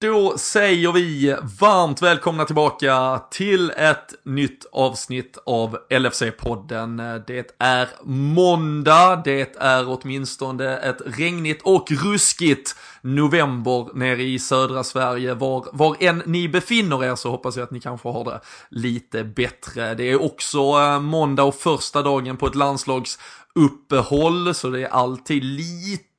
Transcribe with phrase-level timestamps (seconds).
[0.00, 7.22] Då säger vi varmt välkomna tillbaka till ett nytt avsnitt av LFC-podden.
[7.26, 15.34] Det är måndag, det är åtminstone ett regnigt och ruskigt november nere i södra Sverige.
[15.34, 18.40] Var, var än ni befinner er så hoppas jag att ni kanske har det
[18.70, 19.94] lite bättre.
[19.94, 25.44] Det är också eh, måndag och första dagen på ett landslagsuppehåll så det är alltid
[25.44, 26.15] lite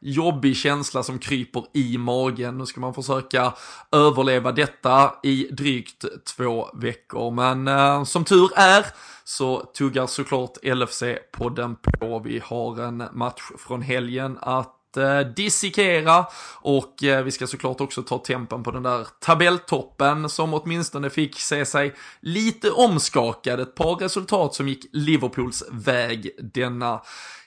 [0.00, 2.58] jobbig känsla som kryper i magen.
[2.58, 3.54] Nu ska man försöka
[3.92, 6.04] överleva detta i drygt
[6.36, 7.30] två veckor.
[7.30, 8.86] Men eh, som tur är
[9.24, 12.18] så tuggar såklart LFC-podden på.
[12.18, 16.26] Vi har en match från helgen att eh, dissekera
[16.60, 21.40] och eh, vi ska såklart också ta tempen på den där tabelltoppen som åtminstone fick
[21.40, 23.60] se sig lite omskakad.
[23.60, 27.00] Ett par resultat som gick Liverpools väg denna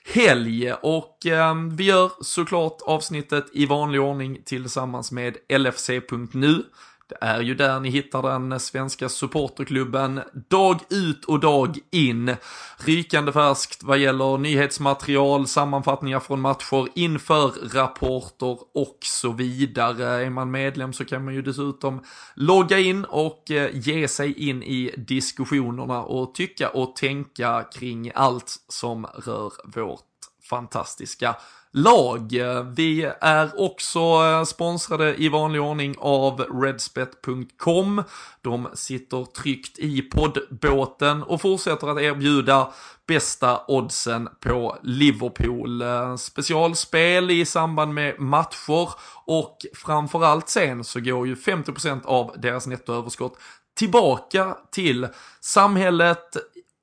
[0.04, 6.64] helg och eh, vi gör såklart avsnittet i vanlig ordning tillsammans med LFC.nu.
[7.20, 12.36] Det är ju där ni hittar den svenska supporterklubben dag ut och dag in.
[12.76, 20.24] Rykande färskt vad gäller nyhetsmaterial, sammanfattningar från matcher, inför rapporter och så vidare.
[20.26, 24.62] Är man medlem så kan man ju dessutom logga in och eh, ge sig in
[24.62, 30.00] i diskussionerna och tycka och tänka kring allt som rör vårt
[30.50, 31.36] fantastiska
[31.72, 32.32] lag.
[32.76, 38.02] Vi är också eh, sponsrade i vanlig ordning av redspet.com.
[38.40, 42.72] De sitter tryggt i poddbåten och fortsätter att erbjuda
[43.06, 45.82] bästa oddsen på Liverpool.
[45.82, 48.88] Eh, specialspel i samband med matcher
[49.24, 53.38] och framförallt sen så går ju 50% av deras nettoöverskott
[53.74, 55.08] tillbaka till
[55.40, 56.36] samhället,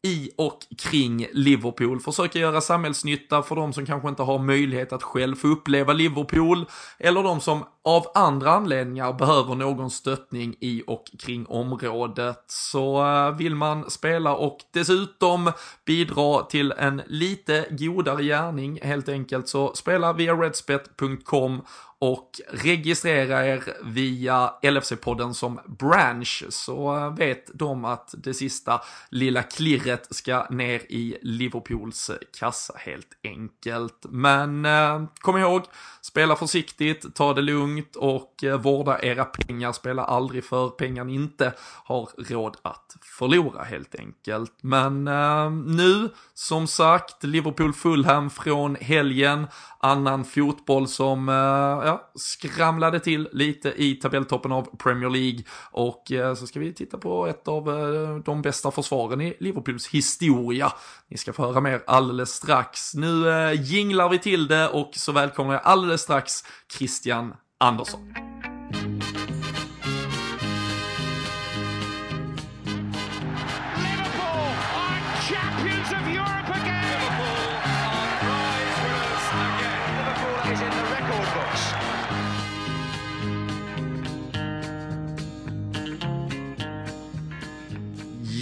[0.03, 1.99] i och kring Liverpool.
[1.99, 6.65] Försöka göra samhällsnytta för de som kanske inte har möjlighet att själv få uppleva Liverpool.
[6.99, 12.43] Eller de som av andra anledningar behöver någon stöttning i och kring området.
[12.47, 15.51] Så eh, vill man spela och dessutom
[15.85, 21.61] bidra till en lite godare gärning helt enkelt så spela via redspet.com
[21.99, 30.15] och registrera er via LFC-podden som branch så vet de att det sista lilla klirret
[30.15, 34.05] ska ner i Liverpools kassa helt enkelt.
[34.09, 35.63] Men eh, kom ihåg,
[36.01, 41.15] spela försiktigt, ta det lugnt och eh, vårda era pengar, spela aldrig för pengar ni
[41.15, 44.53] inte har råd att förlora helt enkelt.
[44.61, 49.47] Men eh, nu, som sagt, Liverpool-Fulham från helgen,
[49.79, 55.43] annan fotboll som eh, ja, skramlade till lite i tabelltoppen av Premier League.
[55.71, 59.87] Och eh, så ska vi titta på ett av eh, de bästa försvaren i Liverpools
[59.87, 60.71] historia.
[61.07, 62.93] Ni ska få höra mer alldeles strax.
[62.93, 66.43] Nu eh, jinglar vi till det och så välkomnar jag alldeles strax
[66.77, 68.13] Christian Andersson.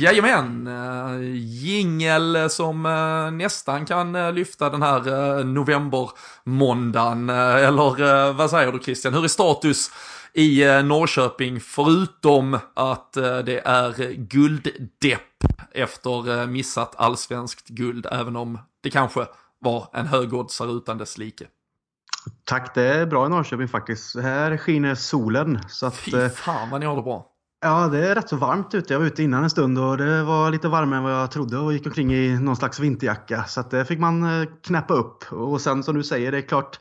[0.07, 7.29] Jajamän, uh, jingel som eh, nästan kan eh, lyfta den här novembermåndagen.
[7.29, 9.91] eller vad säger du Christian, hur är status
[10.33, 13.13] i Norrköping förutom att
[13.45, 19.25] det är gulddepp efter missat allsvenskt guld, även om det kanske
[19.59, 21.45] var en högoddsare utan dess like.
[22.43, 24.15] Tack, det är bra i Norrköping faktiskt.
[24.15, 25.59] Här skiner solen.
[25.67, 27.36] Så att, Fy fan vad ni har det bra.
[27.61, 28.93] Ja, det är rätt så varmt ute.
[28.93, 31.57] Jag var ute innan en stund och det var lite varmare än vad jag trodde
[31.57, 33.43] och gick omkring i någon slags vinterjacka.
[33.43, 35.31] Så att det fick man eh, knäppa upp.
[35.31, 36.79] Och sen som du säger, det är klart,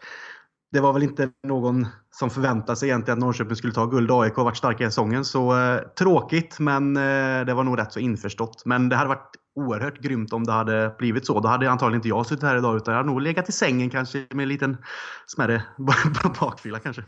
[0.72, 4.10] det var väl inte någon som förväntade sig egentligen att Norrköping skulle ta guld.
[4.10, 5.24] AIK har varit starka i säsongen.
[5.24, 8.62] Så eh, tråkigt, men eh, det var nog rätt så införstått.
[8.64, 11.40] Men det hade varit oerhört grymt om det hade blivit så.
[11.40, 13.90] Då hade antagligen inte jag suttit här idag utan jag hade nog legat i sängen
[13.90, 14.76] kanske med en liten
[15.26, 15.62] smärre
[16.40, 17.02] bakfylla kanske.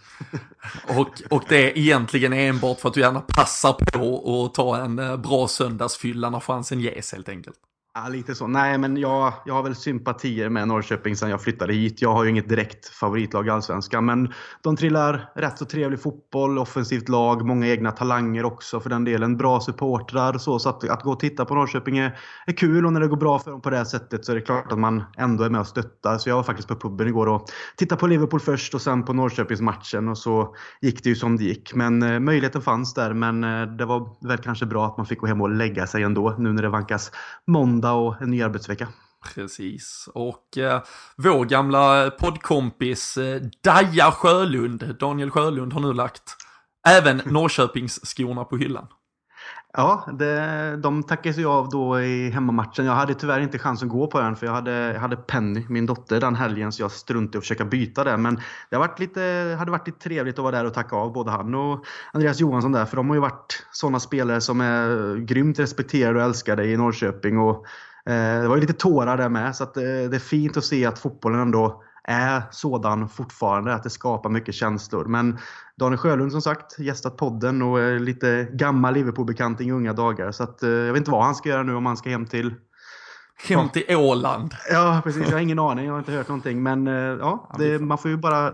[0.88, 4.98] Och, och det är egentligen enbart för att du gärna passar på att ta en
[4.98, 7.56] eh, bra söndagsfylla när chansen ges helt enkelt.
[8.02, 8.46] Ja, lite så.
[8.46, 12.02] Nej, men jag, jag har väl sympatier med Norrköping sedan jag flyttade hit.
[12.02, 16.58] Jag har ju inget direkt favoritlag i Allsvenskan, men de trillar rätt så trevlig fotboll,
[16.58, 19.36] offensivt lag, många egna talanger också för den delen.
[19.36, 22.92] Bra supportrar så, så att, att gå och titta på Norrköping är, är kul och
[22.92, 24.78] när det går bra för dem på det här sättet så är det klart att
[24.78, 26.18] man ändå är med och stöttar.
[26.18, 27.44] Så jag var faktiskt på puben igår och
[27.76, 31.44] tittade på Liverpool först och sen på Norrköpingsmatchen och så gick det ju som det
[31.44, 31.74] gick.
[31.74, 35.18] Men eh, möjligheten fanns där, men eh, det var väl kanske bra att man fick
[35.18, 37.12] gå hem och lägga sig ändå nu när det vankas
[37.46, 38.88] måndag och en ny arbetsvecka.
[39.34, 40.82] Precis, och eh,
[41.16, 46.36] vår gamla poddkompis eh, Daja Sjölund, Daniel Sjölund har nu lagt
[46.88, 48.86] även Norrköpingsskorna på hyllan.
[49.72, 52.84] Ja, det, de tackades ju av då i hemmamatchen.
[52.84, 55.66] Jag hade tyvärr inte chans att gå på den för jag hade, jag hade Penny,
[55.68, 58.16] min dotter, den helgen så jag struntade i att försöka byta det.
[58.16, 61.12] Men det har varit lite, hade varit lite trevligt att vara där och tacka av
[61.12, 62.84] både han och Andreas Johansson där.
[62.84, 67.38] För de har ju varit sådana spelare som är grymt respekterade och älskade i Norrköping.
[67.38, 67.66] Och,
[68.06, 70.64] eh, det var ju lite tårar där med så att, eh, det är fint att
[70.64, 75.04] se att fotbollen ändå är sådan fortfarande, att det skapar mycket känslor.
[75.04, 75.38] Men
[75.76, 80.32] Daniel Sjölund som sagt gästat podden och är lite gammal Liverpool-bekant i unga dagar.
[80.32, 82.26] Så att, eh, jag vet inte vad han ska göra nu om han ska hem
[82.26, 82.54] till
[83.48, 84.54] Hem till Åland.
[84.70, 85.22] Ja, precis.
[85.22, 85.86] Jag har ingen aning.
[85.86, 86.62] Jag har inte hört någonting.
[86.62, 88.52] Men eh, ja, det, man får ju bara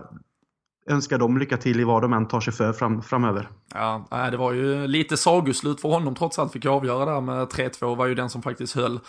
[0.89, 3.49] önska dem lycka till i vad de än tar sig för fram, framöver.
[3.73, 7.47] Ja, det var ju lite sagoslut för honom trots allt fick jag avgöra där med
[7.47, 8.99] 3-2 var ju den som faktiskt höll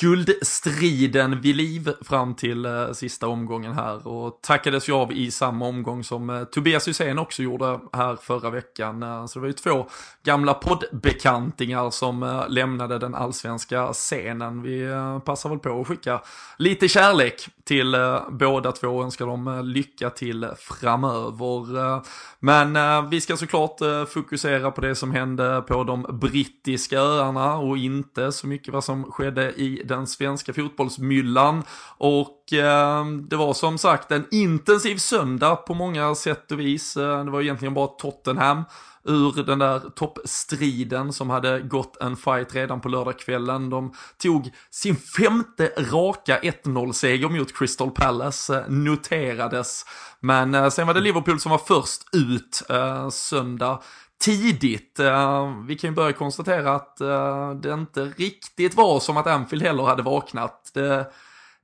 [0.00, 5.66] guldstriden vid liv fram till eh, sista omgången här och tackades ju av i samma
[5.66, 9.02] omgång som eh, Tobias Hysén också gjorde här förra veckan.
[9.02, 9.86] Eh, så det var ju två
[10.24, 14.62] gamla poddbekantingar som eh, lämnade den allsvenska scenen.
[14.62, 16.22] Vi eh, passar väl på att skicka
[16.58, 21.78] lite kärlek till eh, båda två och önskar dem eh, lycka till framöver.
[21.78, 22.02] Eh,
[22.40, 27.56] Men eh, vi ska såklart eh, fokusera på det som hände på de brittiska öarna
[27.56, 31.62] och inte så mycket vad som skedde i den svenska fotbollsmyllan.
[31.98, 36.96] Och eh, det var som sagt en intensiv söndag på många sätt och vis.
[36.96, 38.64] Eh, det var egentligen bara Tottenham
[39.06, 43.70] ur den där toppstriden som hade gått en fight redan på lördagskvällen.
[43.70, 49.84] De tog sin femte raka 1-0-seger mot Crystal Palace, eh, noterades.
[50.20, 53.82] Men eh, sen var det Liverpool som var först ut eh, söndag
[54.18, 55.00] tidigt.
[55.00, 59.62] Eh, vi kan ju börja konstatera att eh, det inte riktigt var som att Anfield
[59.62, 60.70] heller hade vaknat.
[60.74, 61.06] Det,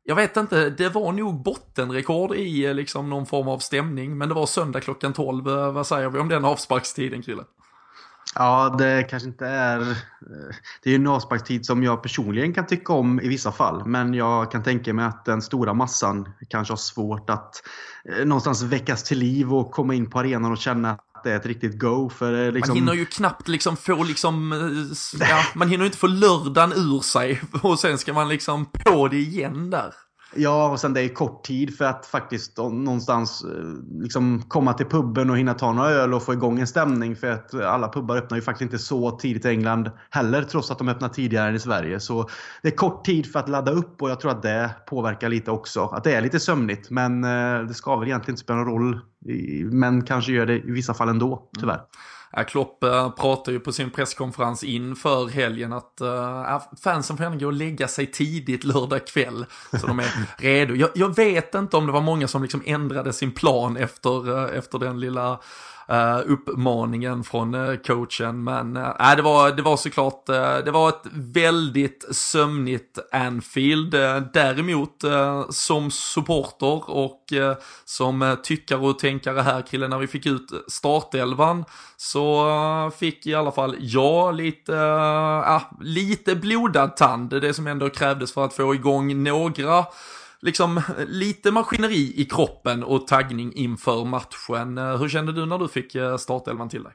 [0.04, 4.28] jag vet inte, det var nog bottenrekord i eh, liksom någon form av stämning, men
[4.28, 5.44] det var söndag klockan 12.
[5.44, 7.42] Vad säger vi om den avsparkstiden, Krille?
[8.34, 9.78] Ja, det kanske inte är...
[10.82, 13.86] Det är ju en avsparkstid som jag personligen kan tycka om i vissa fall.
[13.86, 17.62] Men jag kan tänka mig att den stora massan kanske har svårt att
[18.24, 21.46] någonstans väckas till liv och komma in på arenan och känna att det är ett
[21.46, 22.10] riktigt go.
[22.10, 22.68] För liksom...
[22.68, 26.72] Man hinner ju knappt liksom få liksom, eh, ja, man hinner ju inte få lördagen
[26.72, 29.92] ur sig och sen ska man liksom på det igen där.
[30.34, 34.86] Ja, och sen det är kort tid för att faktiskt någonstans eh, liksom komma till
[34.86, 37.16] puben och hinna ta några öl och få igång en stämning.
[37.16, 40.78] För att alla pubbar öppnar ju faktiskt inte så tidigt i England heller, trots att
[40.78, 42.00] de öppnar tidigare än i Sverige.
[42.00, 42.28] Så
[42.62, 45.50] det är kort tid för att ladda upp och jag tror att det påverkar lite
[45.50, 45.84] också.
[45.84, 49.00] Att det är lite sömnigt, men eh, det ska väl egentligen inte spela någon roll.
[49.72, 51.74] Men kanske gör det i vissa fall ändå, tyvärr.
[51.74, 51.86] Mm.
[52.48, 57.46] Klopp eh, pratade ju på sin presskonferens inför helgen att ja, fansen får gärna gå
[57.46, 59.46] och lägga sig tidigt lördag kväll.
[59.80, 60.74] Så de är redo.
[60.74, 64.58] Jag, jag vet inte om det var många som liksom ändrade sin plan efter, eh,
[64.58, 65.40] efter den lilla
[65.88, 68.44] eh, uppmaningen från eh, coachen.
[68.44, 73.94] Men eh, det, var, det var såklart, eh, det var ett väldigt sömnigt Anfield.
[73.94, 80.06] Eh, däremot eh, som supporter och eh, som tyckare och tänkare här killen när vi
[80.06, 81.64] fick ut startelvan
[81.96, 84.82] så fick i alla fall jag lite,
[85.46, 87.30] ah, lite blodad tand.
[87.30, 89.84] Det som ändå krävdes för att få igång några
[90.42, 94.78] liksom lite maskineri i kroppen och taggning inför matchen.
[94.78, 96.92] Eh, hur kände du när du fick eh, startelvan till dig?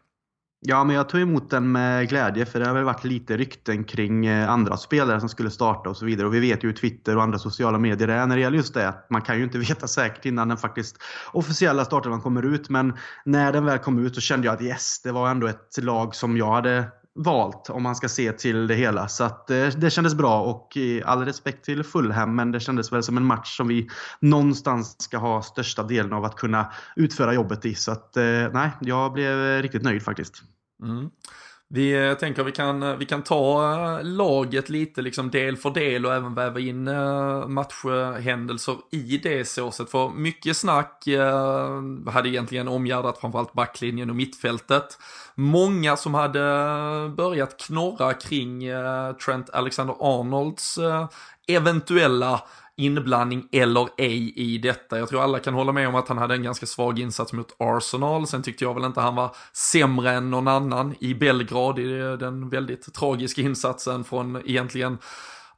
[0.60, 3.84] Ja, men jag tog emot den med glädje för det har väl varit lite rykten
[3.84, 6.28] kring eh, andra spelare som skulle starta och så vidare.
[6.28, 8.74] Och vi vet ju hur Twitter och andra sociala medier är när det gäller just
[8.74, 8.90] det.
[8.90, 10.98] att Man kan ju inte veta säkert innan den faktiskt
[11.32, 12.70] officiella startelvan kommer ut.
[12.70, 12.94] Men
[13.26, 16.16] när den väl kom ut så kände jag att yes, det var ändå ett lag
[16.16, 16.86] som jag hade
[17.18, 19.08] valt om man ska se till det hela.
[19.08, 22.92] Så att eh, det kändes bra och eh, all respekt till Fulham men det kändes
[22.92, 27.34] väl som en match som vi någonstans ska ha största delen av att kunna utföra
[27.34, 27.76] jobbet i.
[27.76, 30.44] Så att eh, nej, jag blev eh, riktigt nöjd faktiskt.
[30.84, 31.10] Mm.
[31.70, 35.58] Vi eh, jag tänker vi kan, eh, vi kan ta eh, laget lite liksom del
[35.58, 36.84] för del och även väva in
[37.48, 39.90] matchhändelser i det såset.
[39.90, 44.98] För mycket snack eh, hade egentligen omgärdat framförallt backlinjen och mittfältet.
[45.36, 46.40] Många som hade
[47.18, 51.08] börjat knorra kring eh, Trent Alexander-Arnolds eh,
[51.48, 52.42] eventuella
[52.78, 55.00] inblandning eller ej i detta.
[55.00, 57.56] Jag tror alla kan hålla med om att han hade en ganska svag insats mot
[57.60, 58.28] Arsenal.
[58.28, 61.88] Sen tyckte jag väl inte han var sämre än någon annan i Belgrad i
[62.20, 64.98] den väldigt tragiska insatsen från egentligen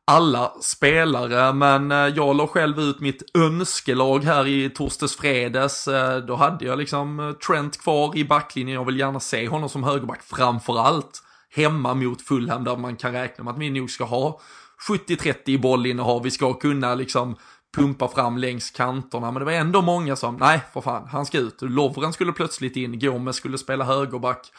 [0.10, 5.88] alla spelare, men eh, jag la själv ut mitt önskelag här i torsdags fredags.
[5.88, 9.70] Eh, då hade jag liksom eh, Trent kvar i backlinjen, jag vill gärna se honom
[9.70, 11.24] som högerback framför allt.
[11.56, 14.40] Hemma mot Fulham där man kan räkna med att vi nog ska ha
[14.88, 17.36] 70-30 i bollinnehav, vi ska kunna liksom
[17.76, 19.32] pumpa fram längs kanterna.
[19.32, 21.62] Men det var ändå många som, nej för fan, han ska ut.
[21.62, 24.52] Lovren skulle plötsligt in, Gomes skulle spela högerback.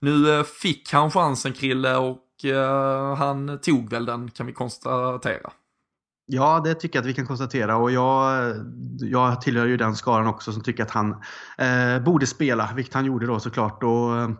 [0.00, 5.50] Nu eh, fick han chansen Krille och eh, han tog väl den kan vi konstatera.
[6.32, 8.54] Ja, det tycker jag att vi kan konstatera och jag,
[9.00, 11.10] jag tillhör ju den skaran också som tycker att han
[11.58, 13.82] eh, borde spela, vilket han gjorde då såklart.
[13.82, 14.30] Och, eh,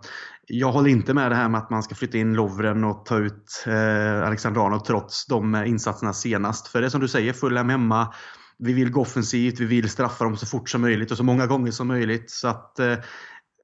[0.53, 3.19] jag håller inte med det här med att man ska flytta in Lovren och ta
[3.19, 6.69] ut eh, Arnold trots de eh, insatserna senast.
[6.69, 8.15] För det är som du säger, Fulham hemma.
[8.59, 11.47] Vi vill gå offensivt, vi vill straffa dem så fort som möjligt och så många
[11.47, 12.31] gånger som möjligt.
[12.31, 12.95] Så att eh,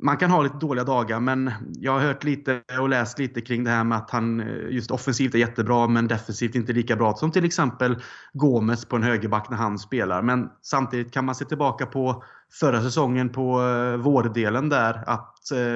[0.02, 3.64] man kan ha lite dåliga dagar men jag har hört lite och läst lite kring
[3.64, 7.14] det här med att han eh, just offensivt är jättebra men defensivt inte lika bra
[7.14, 7.96] som till exempel
[8.32, 10.22] Gomes på en högerback när han spelar.
[10.22, 12.24] Men samtidigt kan man se tillbaka på
[12.60, 15.32] förra säsongen på eh, vårdelen där att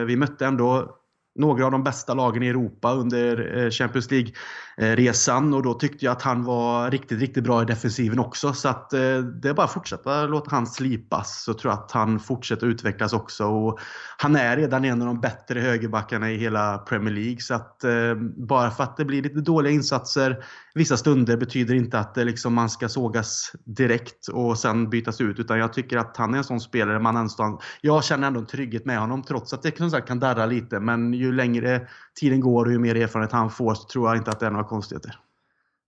[0.07, 1.00] vi mötte ändå
[1.35, 4.33] några av de bästa lagen i Europa under eh, Champions League.
[4.81, 8.53] Eh, resan och då tyckte jag att han var riktigt, riktigt bra i defensiven också.
[8.53, 11.93] Så att eh, det är bara att fortsätta låta han slipas så tror jag att
[11.93, 13.45] han fortsätter utvecklas också.
[13.45, 13.79] Och
[14.19, 17.41] han är redan en av de bättre högerbackarna i hela Premier League.
[17.41, 20.45] Så att eh, bara för att det blir lite dåliga insatser
[20.75, 25.39] vissa stunder betyder inte att det liksom man ska sågas direkt och sen bytas ut.
[25.39, 28.47] Utan jag tycker att han är en sån spelare man ändå, jag känner ändå en
[28.47, 30.81] trygghet med honom trots att det som sagt kan darra lite.
[30.81, 31.89] Men ju längre
[32.21, 34.51] tiden går och ju mer erfarenhet han får så tror jag inte att det är
[34.51, 35.15] några konstigheter.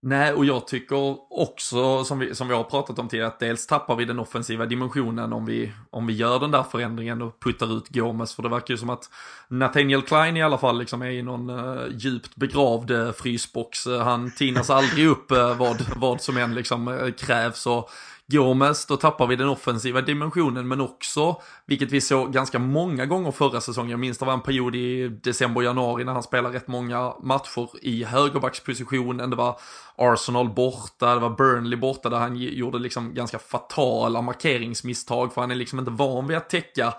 [0.04, 3.66] Nej, och jag tycker också, som vi, som vi har pratat om tidigare, att dels
[3.66, 7.76] tappar vi den offensiva dimensionen om vi, om vi gör den där förändringen och puttar
[7.76, 8.34] ut Gomes.
[8.34, 9.10] För det verkar ju som att
[9.48, 13.86] Nathaniel Klein i alla fall liksom är i någon uh, djupt begravd uh, frysbox.
[13.86, 17.66] Uh, han tinas aldrig upp vad, vad som än liksom krävs.
[17.66, 17.90] Och
[18.32, 21.36] Gomes, då tappar vi den offensiva dimensionen men också,
[21.66, 25.08] vilket vi såg ganska många gånger förra säsongen, jag minns det var en period i
[25.08, 29.60] december, januari när han spelade rätt många matcher i högerbackspositionen, det var
[29.96, 35.50] Arsenal borta, det var Burnley borta där han gjorde liksom ganska fatala markeringsmisstag för han
[35.50, 36.94] är liksom inte van vid att täcka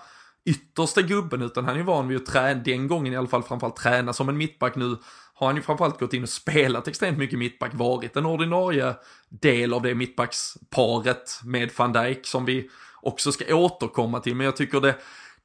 [0.46, 3.76] yttersta gubben utan han är van vid att träna, den gången i alla fall framförallt
[3.76, 4.98] träna som en mittback nu
[5.34, 8.96] har han ju framförallt gått in och spelat extremt mycket mittback, varit en ordinarie
[9.30, 12.70] del av det mittbacksparet med van Dijk som vi
[13.02, 14.36] också ska återkomma till.
[14.36, 14.96] Men jag tycker det,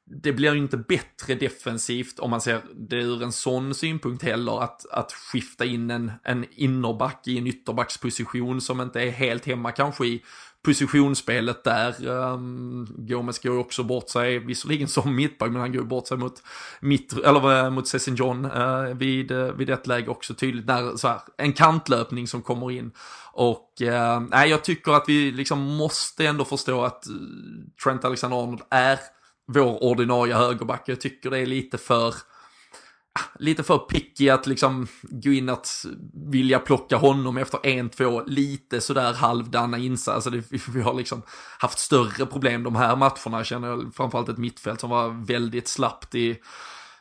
[0.04, 4.62] det blir ju inte bättre defensivt om man ser det ur en sån synpunkt heller
[4.62, 9.72] att, att skifta in en, en innerback i en ytterbacksposition som inte är helt hemma
[9.72, 10.22] kanske i
[10.64, 12.08] positionsspelet där.
[12.08, 16.06] Ehm, um, Gomes går ju också bort sig, visserligen som mittback, men han går bort
[16.06, 16.42] sig mot,
[16.80, 20.66] mitt, eller, uh, mot Cessin John uh, vid, uh, vid ett läge också tydligt.
[20.66, 22.92] När, så här, en kantlöpning som kommer in.
[23.32, 27.04] Och uh, jag tycker att vi liksom måste ändå förstå att
[27.84, 28.98] Trent Alexander-Arnold är
[29.46, 30.82] vår ordinarie högerback.
[30.86, 32.14] Jag tycker det är lite för
[33.38, 35.84] lite för picky att liksom gå in att
[36.30, 40.32] vilja plocka honom efter en, två, lite sådär halvdana insatser.
[40.32, 41.22] Alltså vi har liksom
[41.58, 46.14] haft större problem de här matcherna, känner jag, framförallt ett mittfält som var väldigt slappt
[46.14, 46.38] i,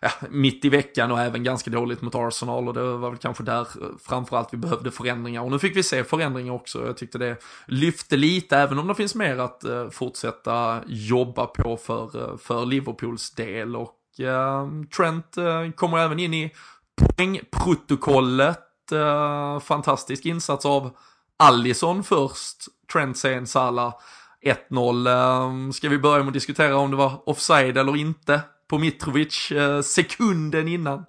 [0.02, 3.44] ja, mitt i veckan och även ganska dåligt mot Arsenal och det var väl kanske
[3.44, 3.68] där
[4.08, 6.86] framförallt vi behövde förändringar och nu fick vi se förändringar också.
[6.86, 11.78] Jag tyckte det lyfte lite, även om det finns mer att eh, fortsätta jobba på
[11.78, 16.52] för, eh, för Liverpools del och Ehm, Trent eh, kommer även in i
[17.02, 18.92] poängprotokollet.
[18.92, 20.98] Eh, fantastisk insats av
[21.40, 22.58] Allison först.
[22.94, 23.94] Trent sen Salah
[24.70, 25.08] 1-0.
[25.08, 29.52] Ehm, ska vi börja med att diskutera om det var offside eller inte på Mitrovic
[29.52, 31.06] eh, sekunden innan?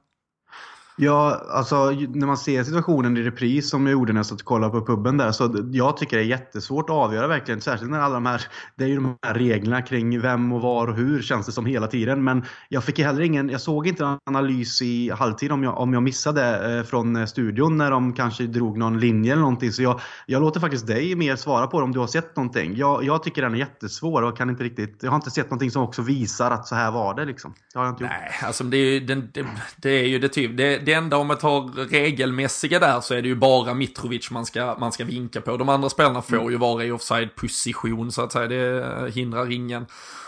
[1.01, 4.47] Ja, alltså när man ser situationen i repris som jag gjorde när jag satt och
[4.47, 5.33] kollade på puben där.
[5.33, 7.61] Så jag tycker det är jättesvårt att avgöra verkligen.
[7.61, 8.43] Särskilt när alla de här,
[8.77, 11.67] det är ju de här reglerna kring vem och var och hur känns det som
[11.67, 12.25] hela tiden.
[12.25, 15.93] Men jag fick heller ingen, jag såg inte en analys i halvtid om jag, om
[15.93, 19.73] jag missade eh, från eh, studion när de kanske drog någon linje eller någonting.
[19.73, 22.77] Så jag, jag låter faktiskt dig mer svara på det om du har sett någonting.
[22.77, 25.71] Jag, jag tycker den är jättesvår och kan inte riktigt, jag har inte sett någonting
[25.71, 27.55] som också visar att så här var det liksom.
[27.73, 28.13] Det har jag inte gjort.
[28.21, 31.17] Nej, alltså det är ju, det, det, det är ju det typ, det, det enda
[31.17, 35.05] om man tar regelmässiga där så är det ju bara Mitrovic man ska, man ska
[35.05, 35.57] vinka på.
[35.57, 36.51] De andra spelarna får mm.
[36.51, 39.87] ju vara i offside-position så att säga, det hindrar ingen.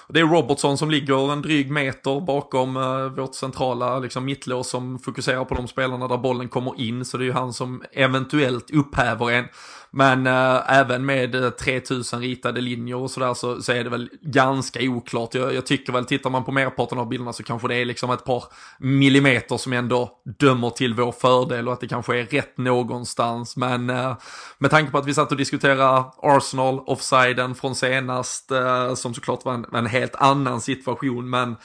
[0.08, 4.98] Det är Robertson som ligger en dryg meter bakom eh, vårt centrala liksom, mittlås som
[4.98, 7.04] fokuserar på de spelarna där bollen kommer in.
[7.04, 9.44] Så det är ju han som eventuellt upphäver en.
[9.92, 14.10] Men äh, även med eh, 3000 ritade linjer och sådär så, så är det väl
[14.22, 15.34] ganska oklart.
[15.34, 18.10] Jag, jag, tycker väl, tittar man på merparten av bilderna så kanske det är liksom
[18.10, 18.44] ett par
[18.78, 23.56] millimeter som ändå dömer till vår fördel och att det kanske är rätt någonstans.
[23.56, 24.16] Men äh,
[24.58, 29.44] med tanke på att vi satt och diskuterade Arsenal, offsiden från senast, äh, som såklart
[29.44, 31.56] var en, en helt annan situation, men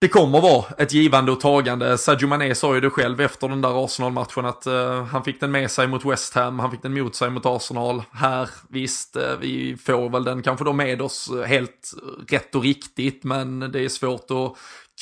[0.00, 1.98] det kommer vara ett givande och tagande.
[1.98, 5.50] Sadio Mané sa ju det själv efter den där Arsenal-matchen att uh, han fick den
[5.50, 8.02] med sig mot West Ham, han fick den mot sig mot Arsenal.
[8.12, 11.94] Här, visst, uh, vi får väl den kanske då med oss eh, helt
[12.28, 14.56] rätt och riktigt, men det är svårt att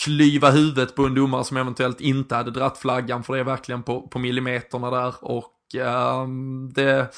[0.05, 3.83] klyva huvudet på en domare som eventuellt inte hade dratt flaggan, för det är verkligen
[3.83, 6.29] på, på millimeterna där och uh,
[6.75, 7.15] det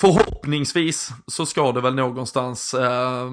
[0.00, 3.30] Förhoppningsvis så ska det väl någonstans eh,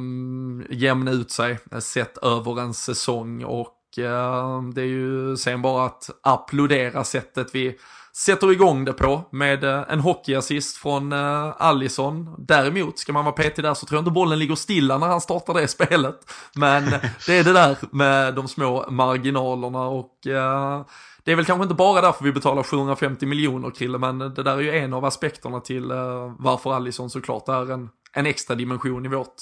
[0.69, 5.85] jämna ut sig eh, sett över en säsong och eh, det är ju sen bara
[5.85, 7.77] att applådera sättet vi
[8.13, 12.35] sätter igång det på med eh, en hockeyassist från eh, Allison.
[12.37, 15.21] Däremot, ska man vara petig där så tror jag inte bollen ligger stilla när han
[15.21, 16.33] startar det spelet.
[16.55, 16.83] Men
[17.27, 20.81] det är det där med de små marginalerna och eh,
[21.23, 24.57] det är väl kanske inte bara därför vi betalar 750 miljoner Krille, men det där
[24.57, 29.05] är ju en av aspekterna till uh, varför Allison såklart är en, en extra dimension
[29.05, 29.35] i vårt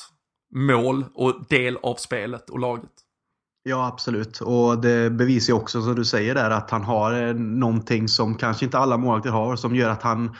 [0.55, 2.91] mål och del av spelet och laget.
[3.63, 4.41] Ja, absolut.
[4.41, 8.35] Och det bevisar ju också, som du säger där, att han har eh, någonting som
[8.35, 10.35] kanske inte alla målvakter har, som gör att han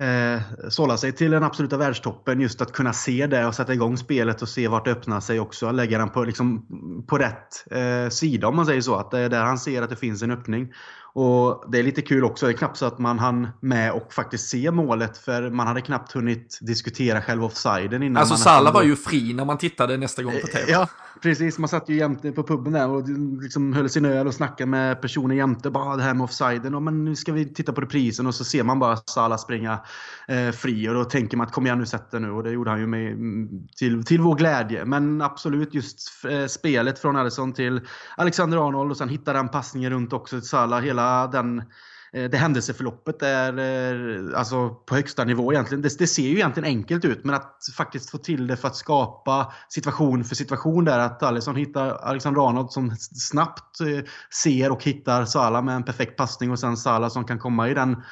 [0.00, 2.40] eh, sålla sig till den absoluta världstoppen.
[2.40, 5.40] Just att kunna se det och sätta igång spelet och se vart det öppnar sig
[5.40, 5.70] också.
[5.70, 6.66] Lägga den på, liksom,
[7.08, 8.94] på rätt eh, sida om man säger så.
[8.94, 10.72] Att det är där han ser att det finns en öppning.
[11.18, 12.46] Och Det är lite kul också.
[12.46, 15.80] Det är knappt så att man hann med och faktiskt se målet för man hade
[15.80, 18.16] knappt hunnit diskutera själva offsiden innan.
[18.20, 20.72] Alltså Salah var ju fri när man tittade nästa gång på TV.
[20.72, 20.88] Ja,
[21.22, 21.58] precis.
[21.58, 23.08] Man satt ju jämte på puben där och
[23.42, 25.70] liksom höll sin öl och snackade med personen jämte.
[25.70, 26.74] Bara det här med offsiden.
[26.74, 29.78] Och men nu ska vi titta på reprisen och så ser man bara Salah springa
[30.28, 32.30] eh, fri och då tänker man att kom igen nu sätt det nu.
[32.30, 33.16] Och det gjorde han ju med,
[33.76, 34.84] till, till vår glädje.
[34.84, 37.80] Men absolut just eh, spelet från Alisson till
[38.16, 40.80] Alexander Arnold och sen hitta den passningen runt också till Salah.
[40.80, 41.72] Hela den,
[42.12, 45.82] det händelseförloppet är eh, alltså på högsta nivå egentligen.
[45.82, 48.76] Det, det, ser ju egentligen enkelt ut men att faktiskt få till det för att
[48.76, 50.98] skapa situation för situation där.
[50.98, 54.04] Att Alisson hittar Alexander Arnold som snabbt eh,
[54.44, 57.74] ser och hittar Salah med en perfekt passning och sen Salah som kan komma i
[57.74, 58.02] den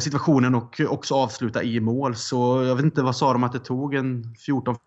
[0.00, 2.16] situationen och också avsluta i mål.
[2.16, 3.94] Så jag vet inte, vad sa de att det tog?
[3.94, 4.24] En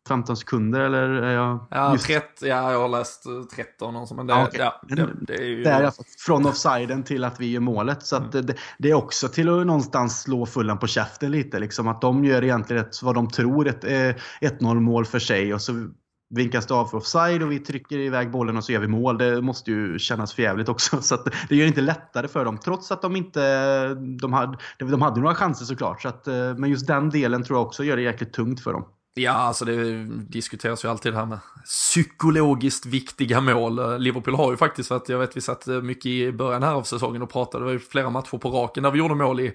[0.07, 1.31] 14-15 sekunder eller?
[1.31, 2.07] Ja, ja, just...
[2.07, 3.23] 30, ja, jag har läst
[3.55, 4.59] 13 och så, men det, ja, okay.
[4.59, 5.63] ja, det, det är ju...
[5.63, 8.05] Där, från offsiden till att vi gör målet.
[8.05, 8.46] Så att mm
[8.77, 11.59] det, är också till att någonstans slå fullan på käften lite.
[11.59, 15.53] Liksom, att de gör egentligen ett, vad de tror ett eh, 1-0 mål för sig
[15.53, 15.89] och så
[16.29, 19.17] vinkas det av för offside och vi trycker iväg bollen och så gör vi mål.
[19.17, 21.01] Det måste ju kännas förjävligt också.
[21.01, 21.17] Så
[21.49, 22.57] det gör det inte lättare för dem.
[22.57, 23.93] Trots att de inte...
[23.95, 26.01] De hade, de hade några chanser såklart.
[26.01, 28.73] Så att, eh, men just den delen tror jag också gör det jäkligt tungt för
[28.73, 28.85] dem.
[29.17, 34.01] Ja, alltså det diskuteras ju alltid det här med psykologiskt viktiga mål.
[34.01, 36.83] Liverpool har ju faktiskt varit, jag vet vi satt eh, mycket i början här av
[36.83, 39.53] säsongen och pratade, det var ju flera matcher på raken där vi gjorde mål i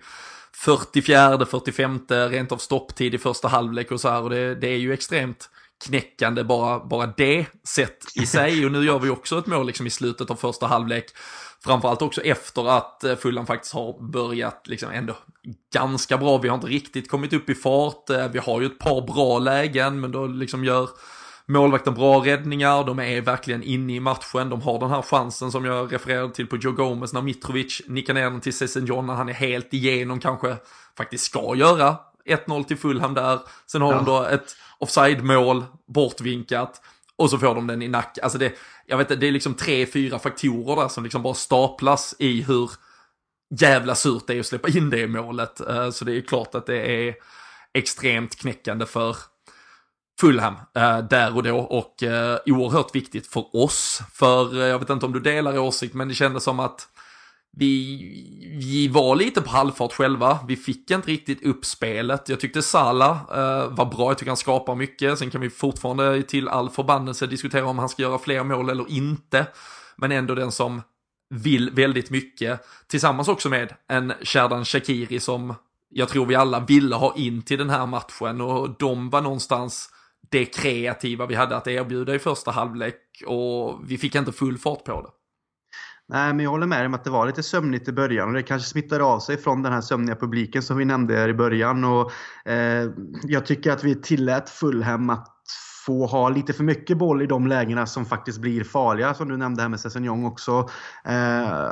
[0.54, 4.22] 44, 45, rent av stopptid i första halvlek och så här.
[4.22, 5.50] Och det, det är ju extremt
[5.86, 8.66] knäckande bara, bara det sett i sig.
[8.66, 11.04] Och nu gör vi också ett mål liksom i slutet av första halvlek.
[11.64, 15.16] Framförallt också efter att eh, Fulham faktiskt har börjat liksom ändå
[15.72, 16.38] ganska bra.
[16.38, 18.10] Vi har inte riktigt kommit upp i fart.
[18.10, 20.88] Eh, vi har ju ett par bra lägen, men då liksom gör
[21.46, 22.84] målvakten bra räddningar.
[22.84, 24.50] De är verkligen inne i matchen.
[24.50, 28.14] De har den här chansen som jag refererade till på Joe Gomez när Mitrovic nickar
[28.14, 30.56] ner den till Cezan John när han är helt igenom kanske
[30.96, 31.96] faktiskt ska göra
[32.26, 33.40] 1-0 till Fulham där.
[33.66, 33.96] Sen har ja.
[33.96, 36.80] de då ett offside-mål bortvinkat.
[37.18, 38.24] Och så får de den i nacken.
[38.24, 38.52] Alltså det,
[38.86, 42.42] jag vet inte, det är liksom tre, fyra faktorer där som liksom bara staplas i
[42.42, 42.70] hur
[43.60, 45.60] jävla surt det är att släppa in det målet.
[45.60, 47.14] Eh, så det är klart att det är
[47.74, 49.16] extremt knäckande för
[50.20, 54.02] Fulham eh, där och då och eh, oerhört viktigt för oss.
[54.12, 56.88] För jag vet inte om du delar åsikt men det kändes som att
[57.56, 60.38] vi, vi var lite på halvfart själva.
[60.48, 62.28] Vi fick inte riktigt upp spelet.
[62.28, 65.18] Jag tyckte Sala eh, var bra, jag tycker han skapar mycket.
[65.18, 68.90] Sen kan vi fortfarande till all förbannelse diskutera om han ska göra fler mål eller
[68.90, 69.46] inte.
[69.96, 70.82] Men ändå den som
[71.30, 72.60] vill väldigt mycket.
[72.86, 75.54] Tillsammans också med en Sherdan Shakiri som
[75.88, 79.90] jag tror vi alla ville ha in till den här matchen och de var någonstans
[80.30, 84.84] det kreativa vi hade att erbjuda i första halvlek och vi fick inte full fart
[84.84, 85.21] på det.
[86.08, 88.34] Nej, men jag håller med dig om att det var lite sömnigt i början och
[88.34, 91.34] det kanske smittade av sig från den här sömniga publiken som vi nämnde här i
[91.34, 91.84] början.
[91.84, 92.12] Och,
[92.50, 92.90] eh,
[93.22, 95.41] jag tycker att vi tillät Fulham att
[95.86, 99.14] få ha lite för mycket boll i de lägena som faktiskt blir farliga.
[99.14, 100.68] Som du nämnde här med Sessignon också.
[101.04, 101.14] Eh,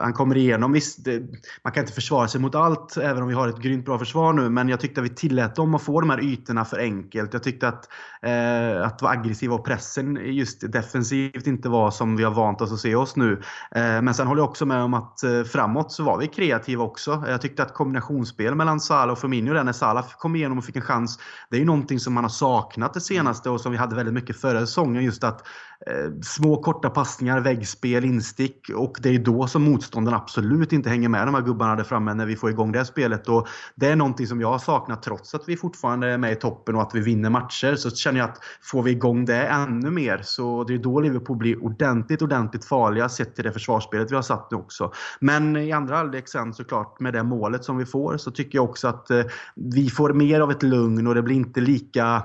[0.03, 0.73] han kommer igenom.
[0.73, 1.23] Visst, det,
[1.65, 4.33] man kan inte försvara sig mot allt, även om vi har ett grymt bra försvar
[4.33, 4.49] nu.
[4.49, 7.33] Men jag tyckte att vi tillät dem att få de här ytorna för enkelt.
[7.33, 7.89] Jag tyckte att,
[8.23, 12.73] eh, att vara aggressiva och pressen just defensivt inte var som vi har vant oss
[12.73, 13.33] att se oss nu.
[13.71, 16.85] Eh, men sen håller jag också med om att eh, framåt så var vi kreativa
[16.85, 17.25] också.
[17.29, 20.77] Jag tyckte att kombinationsspel mellan Salah och Firmino, där när Salah kom igenom och fick
[20.77, 21.19] en chans,
[21.51, 24.15] det är ju någonting som man har saknat det senaste och som vi hade väldigt
[24.15, 25.05] mycket förra säsongen.
[25.05, 25.47] Just att
[25.87, 31.09] Eh, små korta passningar, väggspel, instick och det är då som motståndaren absolut inte hänger
[31.09, 33.29] med de här gubbarna där framme när vi får igång det här spelet.
[33.29, 36.37] Och det är någonting som jag har saknat trots att vi fortfarande är med i
[36.37, 37.75] toppen och att vi vinner matcher.
[37.75, 41.37] Så känner jag att får vi igång det ännu mer så det är då Liverpool
[41.37, 44.93] blir ordentligt, ordentligt farliga sett till det försvarsspelet vi har satt nu också.
[45.21, 48.65] Men i andra halvlek sen såklart med det målet som vi får så tycker jag
[48.65, 49.23] också att eh,
[49.55, 52.23] vi får mer av ett lugn och det blir inte lika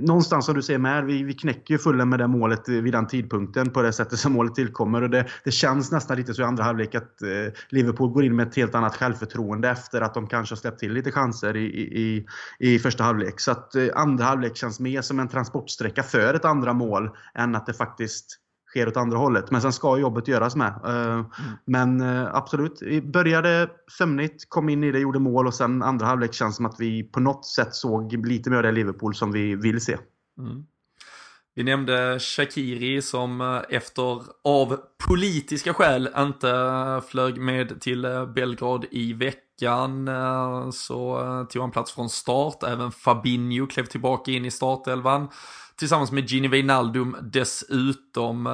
[0.00, 3.06] någonstans som du säger med, vi, vi knäcker ju fullen med det målet vid den
[3.06, 5.02] tidpunkten på det sättet som målet tillkommer.
[5.02, 8.36] Och det, det känns nästan lite så i andra halvlek att eh, Liverpool går in
[8.36, 11.66] med ett helt annat självförtroende efter att de kanske har släppt till lite chanser i,
[12.02, 12.26] i,
[12.58, 13.40] i första halvlek.
[13.40, 17.54] Så att eh, andra halvlek känns mer som en transportsträcka för ett andra mål än
[17.54, 19.50] att det faktiskt sker åt andra hållet.
[19.50, 20.80] Men sen ska jobbet göras med.
[20.84, 21.24] Mm.
[21.66, 26.06] Men eh, absolut, vi började sömnigt, kom in i det, gjorde mål och sen andra
[26.06, 29.32] halvlek känns som att vi på något sätt såg lite mer av det Liverpool som
[29.32, 29.96] vi vill se.
[30.38, 30.64] Mm.
[31.54, 38.84] Vi nämnde Shakiri som eh, efter av politiska skäl inte flög med till eh, Belgrad
[38.90, 40.08] i veckan.
[40.08, 41.18] Eh, så
[41.50, 42.62] tog han plats från start.
[42.62, 45.28] Även Fabinho klev tillbaka in i startelvan
[45.76, 48.46] tillsammans med Gini Wijnaldum dessutom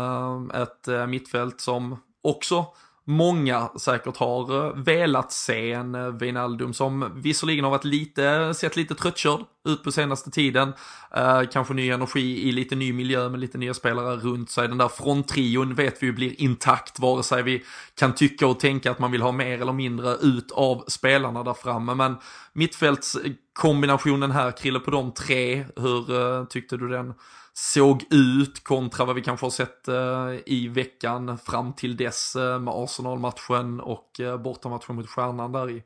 [0.55, 2.67] ett mittfält som också
[3.05, 9.41] många säkert har velat se en Wijnaldum som visserligen har varit lite, sett lite tröttkörd
[9.69, 10.73] ut på senaste tiden.
[11.17, 14.69] Eh, kanske ny energi i lite ny miljö med lite nya spelare runt sig.
[14.69, 18.91] Den där fronttrion vet vi ju blir intakt vare sig vi kan tycka och tänka
[18.91, 21.95] att man vill ha mer eller mindre ut av spelarna där framme.
[21.95, 22.17] Men
[22.53, 27.15] mittfältskombinationen här, Krille på de tre, hur uh, tyckte du den
[27.59, 32.59] såg ut kontra vad vi kanske har sett uh, i veckan fram till dess uh,
[32.59, 35.83] med Arsenal-matchen och uh, bortamatchen mot Stjärnan där i,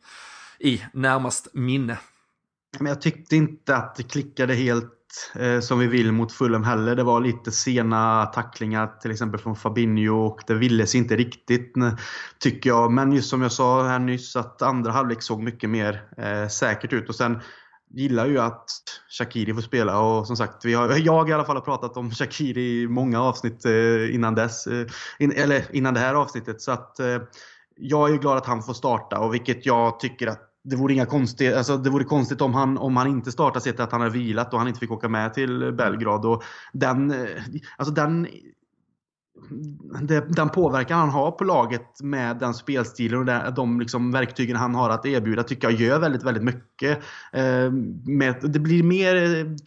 [0.58, 1.98] i närmast minne?
[2.78, 4.92] Men jag tyckte inte att det klickade helt
[5.34, 6.96] eh, som vi vill mot Fulham heller.
[6.96, 11.72] Det var lite sena tacklingar till exempel från Fabinho och det ville sig inte riktigt
[12.38, 12.92] tycker jag.
[12.92, 16.92] Men just som jag sa här nyss att andra halvlek såg mycket mer eh, säkert
[16.92, 17.40] ut och sen
[17.94, 18.66] gillar ju att
[19.18, 22.10] Shakiri får spela och som sagt, vi har, jag i alla fall har pratat om
[22.10, 24.66] Shakiri i många avsnitt eh, innan dess.
[24.66, 24.86] Eh,
[25.18, 26.62] in, eller innan det här avsnittet.
[26.62, 27.18] Så att eh,
[27.76, 30.94] jag är ju glad att han får starta och vilket jag tycker att det vore,
[30.94, 34.00] inga konstigt, alltså det vore konstigt om han, om han inte startar sett att han
[34.00, 36.26] har vilat och han inte fick åka med till Belgrad.
[36.26, 37.42] Och den, eh,
[37.76, 38.26] alltså den,
[40.28, 44.90] den påverkan han har på laget med den spelstilen och de liksom verktygen han har
[44.90, 46.98] att erbjuda tycker jag gör väldigt, väldigt mycket.
[47.32, 47.72] Eh,
[48.42, 49.14] det blir mer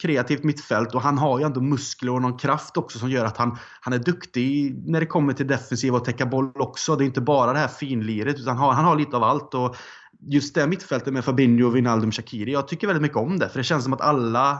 [0.00, 3.36] kreativt mittfält och han har ju ändå muskler och någon kraft också som gör att
[3.36, 6.96] han, han är duktig när det kommer till defensiv och täcka boll också.
[6.96, 9.54] Det är inte bara det här finliret utan han har, han har lite av allt.
[9.54, 9.76] Och
[10.28, 12.52] just det mittfältet med Fabinho, Wijnaldum, Shakiri.
[12.52, 13.48] Jag tycker väldigt mycket om det.
[13.48, 14.50] För det känns som att alla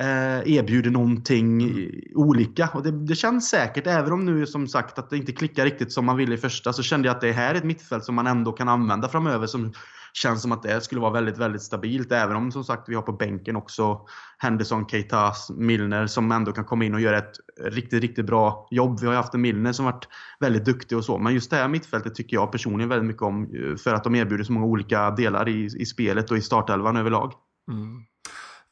[0.00, 1.90] eh, erbjuder någonting mm.
[2.14, 2.68] olika.
[2.74, 5.92] Och det, det, känns säkert, även om nu som sagt att det inte klickar riktigt
[5.92, 8.14] som man ville i första, så kände jag att det här är ett mittfält som
[8.14, 9.46] man ändå kan använda framöver.
[9.46, 9.72] Som
[10.12, 12.12] känns som att det skulle vara väldigt, väldigt stabilt.
[12.12, 14.00] Även om som sagt vi har på bänken också
[14.38, 17.32] Henderson, Keita, Milner som ändå kan komma in och göra ett
[17.64, 19.00] riktigt, riktigt bra jobb.
[19.00, 20.08] Vi har ju haft en Milner som varit
[20.40, 21.18] väldigt duktig och så.
[21.18, 24.14] Men just det här mittfältet tycker jag personligen väldigt mycket om eh, för att de
[24.14, 27.32] erbjuder så många olika delar i, i spelet och i startelvan överlag.
[27.70, 28.02] Mm.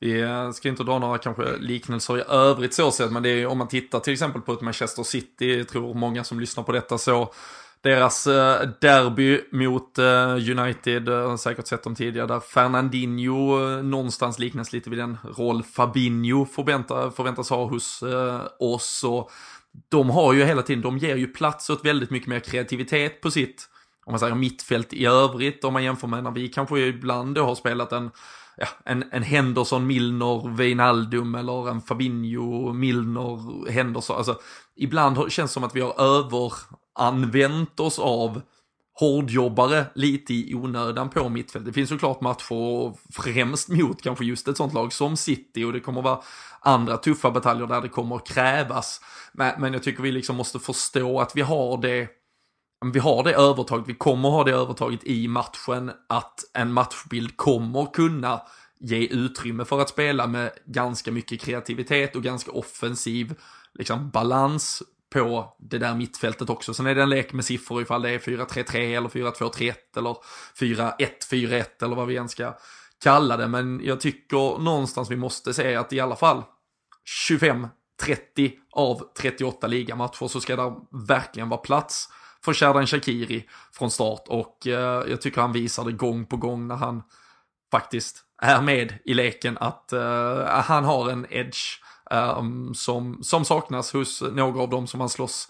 [0.00, 3.46] Vi eh, ska inte dra några kanske liknelser i övrigt så sett, men det är
[3.46, 6.72] om man tittar till exempel på ett Manchester City, jag tror många som lyssnar på
[6.72, 7.32] detta så,
[7.82, 14.38] deras eh, derby mot eh, United, eh, har säkert sett dem tidigare, där Fernandinho någonstans
[14.38, 18.02] liknas lite vid den roll Fabinho förvänta, förväntas ha hos
[18.58, 19.04] oss.
[19.04, 19.30] Och
[19.88, 23.30] de har ju hela tiden, de ger ju plats åt väldigt mycket mer kreativitet på
[23.30, 23.68] sitt,
[24.06, 27.44] om man säger mittfält i övrigt, om man jämför med när vi kanske ibland då
[27.44, 28.10] har spelat en
[28.56, 34.16] ja, en, en Henderson, Milner, Wijnaldum eller en Fabinho, Milner, Henderson.
[34.16, 34.40] Alltså,
[34.76, 36.52] ibland känns det som att vi har över
[36.96, 38.42] använt oss av
[38.98, 41.66] hårdjobbare lite i onödan på mittfältet.
[41.66, 45.80] Det finns såklart matcher främst mot kanske just ett sånt lag som City och det
[45.80, 46.20] kommer vara
[46.60, 49.00] andra tuffa bataljer där det kommer krävas.
[49.32, 52.08] Men, men jag tycker vi liksom måste förstå att vi har det
[52.92, 57.92] vi har det övertaget, vi kommer ha det övertaget i matchen, att en matchbild kommer
[57.92, 58.42] kunna
[58.80, 63.34] ge utrymme för att spela med ganska mycket kreativitet och ganska offensiv
[63.74, 64.82] liksom, balans
[65.16, 66.74] på det där mittfältet också.
[66.74, 70.16] Sen är det en lek med siffror ifall det är 4-3-3 eller 4-2-3-1 eller
[70.58, 72.58] 4-1-4-1 eller vad vi än ska
[73.02, 73.48] kalla det.
[73.48, 76.42] Men jag tycker någonstans vi måste se att i alla fall
[77.30, 77.70] 25-30
[78.72, 80.74] av 38 ligamatcher så ska det
[81.08, 82.08] verkligen vara plats
[82.44, 86.68] för Sherdan Shakiri från start och eh, jag tycker han visar det gång på gång
[86.68, 87.02] när han
[87.70, 93.92] faktiskt är med i leken, att eh, han har en edge um, som, som saknas
[93.92, 95.48] hos några av dem som han slåss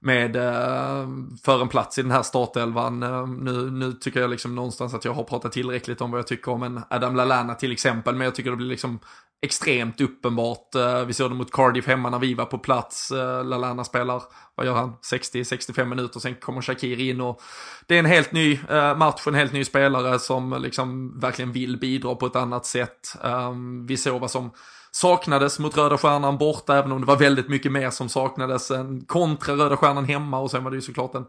[0.00, 1.08] med uh,
[1.44, 3.02] för en plats i den här startelvan.
[3.02, 6.26] Uh, nu, nu tycker jag liksom någonstans att jag har pratat tillräckligt om vad jag
[6.26, 8.98] tycker om en Adam Lallana till exempel, men jag tycker det blir liksom
[9.42, 10.74] extremt uppenbart.
[10.76, 13.12] Uh, vi såg det mot Cardiff hemma när vi var på plats.
[13.12, 14.22] Uh, Lallana spelar,
[14.54, 17.42] vad gör han, 60-65 minuter, sen kommer Shakir in och
[17.86, 21.78] det är en helt ny uh, match, en helt ny spelare som liksom verkligen vill
[21.78, 23.16] bidra på ett annat sätt.
[23.22, 24.50] Um, vi såg vad som
[24.94, 28.70] saknades mot Röda Stjärnan borta, även om det var väldigt mycket mer som saknades.
[28.70, 31.26] än kontra Röda Stjärnan hemma och sen var det ju såklart en,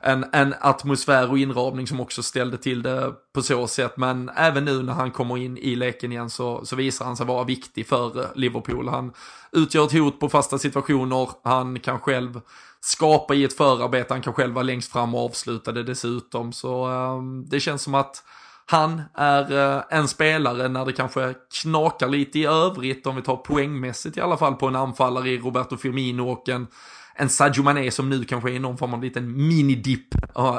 [0.00, 3.96] en, en atmosfär och inramning som också ställde till det på så sätt.
[3.96, 7.26] Men även nu när han kommer in i leken igen så, så visar han sig
[7.26, 8.88] vara viktig för Liverpool.
[8.88, 9.12] Han
[9.52, 12.40] utgör ett hot på fasta situationer, han kan själv
[12.80, 16.52] skapa i ett förarbete, han kan själv vara längst fram och avsluta det dessutom.
[16.52, 18.22] Så um, det känns som att
[18.70, 23.36] han är eh, en spelare när det kanske knakar lite i övrigt, om vi tar
[23.36, 26.66] poängmässigt i alla fall, på en anfallare i Roberto Firmino och en,
[27.14, 30.08] en Sadio Mané som nu kanske är någon form av liten minidipp,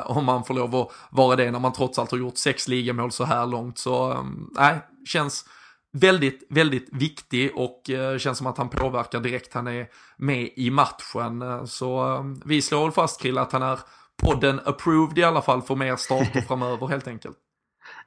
[0.06, 3.12] om man får lov att vara det, när man trots allt har gjort sex ligamål
[3.12, 3.78] så här långt.
[3.78, 4.24] Så eh,
[4.56, 5.45] nej, känns
[5.93, 10.72] väldigt, väldigt viktig och eh, känns som att han påverkar direkt han är med i
[10.72, 11.67] matchen.
[11.67, 13.80] Så vi slår fast Krille att han är
[14.24, 17.38] podden approved i alla fall för mer starter framöver helt enkelt.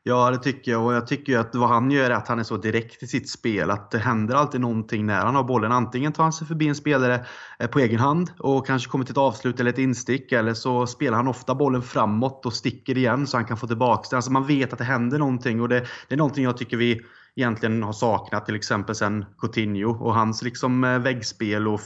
[0.05, 0.85] Ja, det tycker jag.
[0.85, 3.31] Och jag tycker att vad han gör är att han är så direkt i sitt
[3.31, 3.71] spel.
[3.71, 5.73] Att det händer alltid någonting när han har bollen.
[5.73, 7.27] Antingen tar han sig förbi en spelare
[7.59, 10.33] eh, på egen hand och kanske kommer till ett avslut eller ett instick.
[10.33, 14.07] Eller så spelar han ofta bollen framåt och sticker igen så han kan få tillbaka
[14.11, 14.17] den.
[14.17, 17.01] Alltså man vet att det händer någonting och det, det är någonting jag tycker vi
[17.37, 21.81] egentligen har saknat till exempel sen Coutinho och hans liksom eh, väggspel och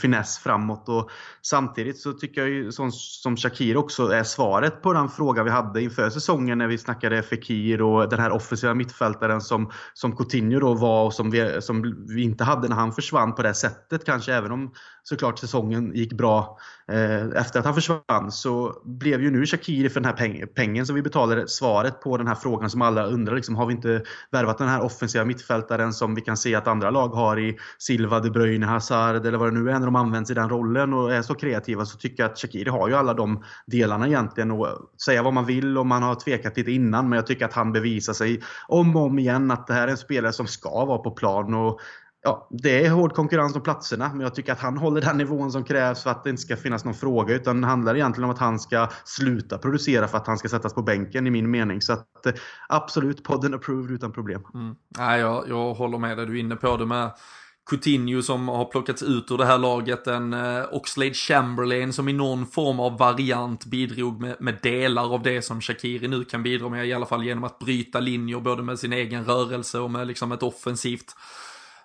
[0.00, 0.88] finess framåt.
[0.88, 1.10] Och
[1.42, 5.50] samtidigt så tycker jag ju som, som Shakir också är svaret på den fråga vi
[5.50, 10.60] hade inför säsongen när vi snackade Fekir och den här offensiva mittfältaren som, som Coutinho
[10.60, 14.04] då var och som vi, som vi inte hade när han försvann på det sättet
[14.04, 14.72] kanske även om
[15.08, 16.58] såklart säsongen gick bra
[16.92, 20.86] eh, efter att han försvann så blev ju nu Shakiri för den här peng pengen
[20.86, 23.36] som vi betalade svaret på den här frågan som alla undrar.
[23.36, 26.90] Liksom, har vi inte värvat den här offensiva mittfältaren som vi kan se att andra
[26.90, 30.30] lag har i Silva, De Bruyne, Hazard eller vad det nu är när de används
[30.30, 33.14] i den rollen och är så kreativa så tycker jag att Shakiri har ju alla
[33.14, 34.50] de delarna egentligen.
[34.50, 34.68] Och
[35.04, 37.72] säga vad man vill och man har tvekat lite innan men jag tycker att han
[37.72, 40.98] bevisar sig om och om igen att det här är en spelare som ska vara
[40.98, 41.54] på plan.
[41.54, 41.80] Och
[42.22, 45.52] ja, det är hård konkurrens om platserna, men jag tycker att han håller den nivån
[45.52, 47.34] som krävs för att det inte ska finnas någon fråga.
[47.34, 50.74] Utan det handlar egentligen om att han ska sluta producera för att han ska sättas
[50.74, 51.82] på bänken i min mening.
[51.82, 52.32] Så att eh,
[52.68, 54.42] absolut, podden approved utan problem.
[54.54, 54.74] Mm.
[54.98, 57.10] Nej, jag, jag håller med dig, du är inne på det med
[57.70, 62.12] Coutinho som har plockats ut ur det här laget, en eh, Oxlade Chamberlain som i
[62.12, 66.68] någon form av variant bidrog med, med, delar av det som Shakiri nu kan bidra
[66.68, 70.06] med, i alla fall genom att bryta linjer både med sin egen rörelse och med
[70.06, 71.14] liksom ett offensivt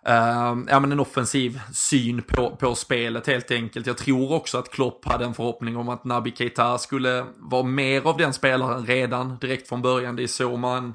[0.10, 3.88] Uh, ja, men en offensiv syn på, på spelet helt enkelt.
[3.88, 8.08] Jag tror också att Klopp hade en förhoppning om att Nabi Keita skulle vara mer
[8.08, 10.16] av den spelaren redan direkt från början.
[10.16, 10.94] Det är så man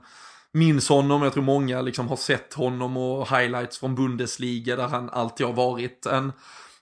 [0.53, 1.23] minns honom.
[1.23, 5.55] Jag tror många liksom har sett honom och highlights från Bundesliga där han alltid har
[5.55, 6.33] varit en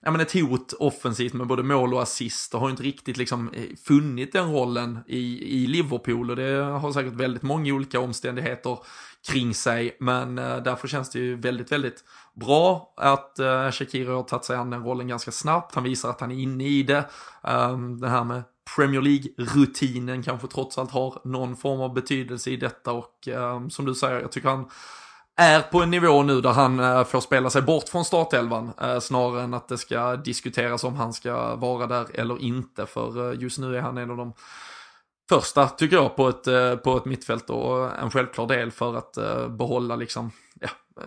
[0.06, 3.50] ja, men ett hot offensivt med både mål och assist och har inte riktigt liksom
[3.52, 8.78] eh, funnit den rollen i, i Liverpool och det har säkert väldigt många olika omständigheter
[9.26, 9.96] kring sig.
[10.00, 14.56] Men eh, därför känns det ju väldigt, väldigt bra att eh, Shakiri har tagit sig
[14.56, 15.74] an den rollen ganska snabbt.
[15.74, 17.04] Han visar att han är inne i det.
[17.42, 18.42] Um, det här med
[18.76, 23.84] Premier League-rutinen kanske trots allt har någon form av betydelse i detta och um, som
[23.84, 24.70] du säger, jag tycker han
[25.36, 28.98] är på en nivå nu där han uh, får spela sig bort från startelvan uh,
[28.98, 33.42] snarare än att det ska diskuteras om han ska vara där eller inte för uh,
[33.42, 34.32] just nu är han en av de
[35.28, 39.16] första, tycker jag, på ett, eh, på ett mittfält och en självklar del för att
[39.16, 40.68] eh, behålla liksom, ja,
[41.00, 41.06] eh,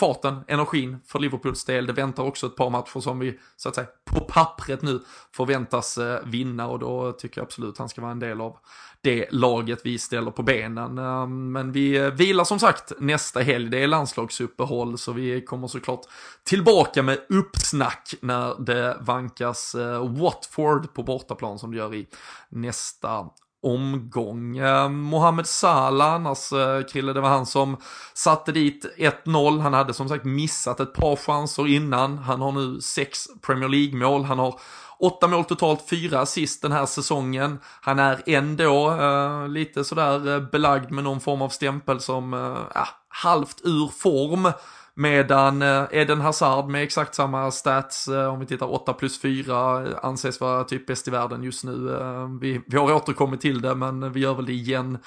[0.00, 1.86] farten, energin för Liverpools del.
[1.86, 5.00] Det väntar också ett par matcher som vi, så att säga, på pappret nu
[5.32, 8.56] förväntas vinna och då tycker jag absolut han ska vara en del av
[9.00, 10.98] det laget vi ställer på benen.
[10.98, 16.00] Ehm, men vi vilar som sagt nästa helg, det är landslagsuppehåll så vi kommer såklart
[16.44, 22.08] tillbaka med uppsnack när det vankas Watford på bortaplan som det gör i
[22.48, 23.26] nästa
[23.66, 24.58] omgång.
[24.58, 27.76] Eh, Mohamed Salah annars, alltså, eh, Krille, det var han som
[28.14, 29.60] satte dit 1-0.
[29.60, 32.18] Han hade som sagt missat ett par chanser innan.
[32.18, 34.24] Han har nu sex Premier League-mål.
[34.24, 34.60] Han har
[34.98, 37.58] åtta mål totalt, fyra assist den här säsongen.
[37.80, 42.86] Han är ändå eh, lite sådär eh, belagd med någon form av stämpel som, eh,
[43.08, 44.52] halvt ur form.
[44.98, 49.86] Medan eh, Eden Hazard med exakt samma stats, eh, om vi tittar 8 plus 4,
[49.86, 51.98] eh, anses vara typ bäst i världen just nu.
[52.40, 54.98] Vi, vi har återkommit till det, men vi gör väl det igen.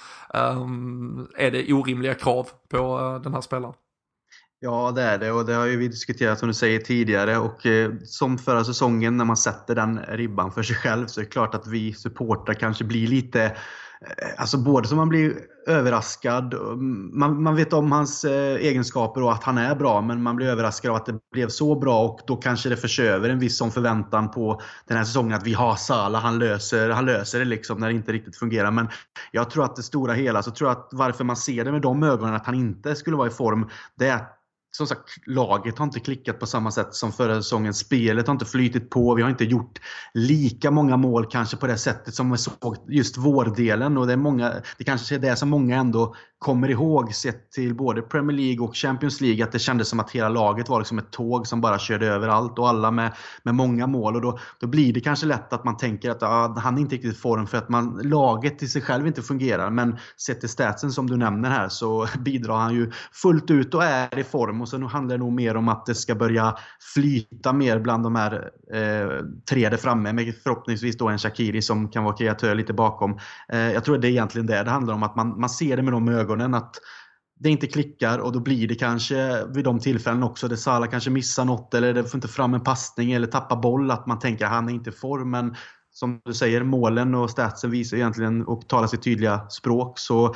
[1.37, 3.73] Är det orimliga krav på den här spelaren?
[4.61, 7.65] Ja, det är det och det har ju vi diskuterat som du säger tidigare och
[7.65, 11.31] eh, som förra säsongen när man sätter den ribban för sig själv så är det
[11.31, 13.57] klart att vi supportrar kanske blir lite
[14.05, 16.53] Eh, alltså både så man blir överraskad,
[17.11, 20.47] man, man vet om hans eh, egenskaper och att han är bra men man blir
[20.47, 23.57] överraskad av att det blev så bra och då kanske det förs över en viss
[23.57, 27.45] sån förväntan på den här säsongen att vi har Salah, han löser, han löser det
[27.45, 28.71] liksom när det inte riktigt fungerar.
[28.71, 28.87] Men
[29.31, 31.81] jag tror att det stora hela så tror jag att varför man ser det med
[31.81, 34.38] de ögonen att han inte skulle vara i form det är att
[34.71, 37.73] som sagt, laget har inte klickat på samma sätt som förra säsongen.
[37.73, 39.15] Spelet har inte flytit på.
[39.15, 39.79] Vi har inte gjort
[40.13, 43.97] lika många mål kanske på det sättet som vi såg just vårdelen.
[43.97, 47.75] Och det, är många, det kanske är det som många ändå kommer ihåg sett till
[47.75, 49.43] både Premier League och Champions League.
[49.43, 52.27] Att det kändes som att hela laget var liksom ett tåg som bara körde över
[52.27, 53.11] allt och alla med,
[53.43, 54.15] med många mål.
[54.15, 56.95] Och då, då blir det kanske lätt att man tänker att ah, han är inte
[56.95, 59.69] riktigt i form för att man, laget i sig själv inte fungerar.
[59.69, 63.83] Men sett till statsen som du nämner här så bidrar han ju fullt ut och
[63.83, 64.61] är i form.
[64.61, 66.57] Och sen handlar det nog mer om att det ska börja
[66.93, 70.13] flyta mer bland de här eh, tre där framme.
[70.13, 73.19] Med förhoppningsvis då en Shakiri som kan vara kreatör lite bakom.
[73.49, 75.03] Eh, jag tror det är egentligen det det handlar om.
[75.03, 76.75] Att man, man ser det med de ögonen att
[77.39, 81.09] det inte klickar och då blir det kanske vid de tillfällen också där Salah kanske
[81.09, 84.45] missar något eller det får inte fram en passning eller tappar boll att man tänker
[84.45, 85.31] att han är inte i form.
[85.31, 85.55] Men
[85.91, 89.99] som du säger, målen och statsen visar egentligen och talar sitt tydliga språk.
[89.99, 90.35] Så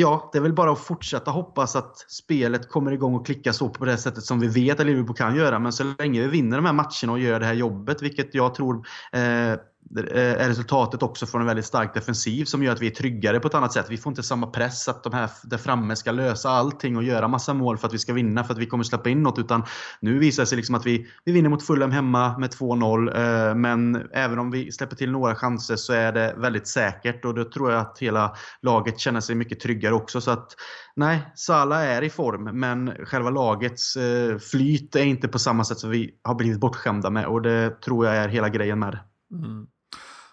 [0.00, 3.68] Ja, det är väl bara att fortsätta hoppas att spelet kommer igång och klickar så
[3.68, 5.58] på det sättet som vi vet att Liverpool kan göra.
[5.58, 8.54] Men så länge vi vinner de här matcherna och gör det här jobbet, vilket jag
[8.54, 9.54] tror eh,
[9.96, 13.40] Eh, är resultatet också från en väldigt stark defensiv som gör att vi är tryggare
[13.40, 13.86] på ett annat sätt.
[13.88, 17.28] Vi får inte samma press att de här där framme ska lösa allting och göra
[17.28, 19.38] massa mål för att vi ska vinna för att vi kommer släppa in något.
[19.38, 19.64] Utan
[20.00, 23.48] nu visar det sig liksom att vi, vi vinner mot Fulham hemma med 2-0.
[23.48, 27.34] Eh, men även om vi släpper till några chanser så är det väldigt säkert och
[27.34, 30.20] då tror jag att hela laget känner sig mycket tryggare också.
[30.20, 30.54] Så att
[30.96, 35.78] nej, Sala är i form men själva lagets eh, flyt är inte på samma sätt
[35.78, 39.00] som vi har blivit bortskämda med och det tror jag är hela grejen med det.
[39.32, 39.66] Mm.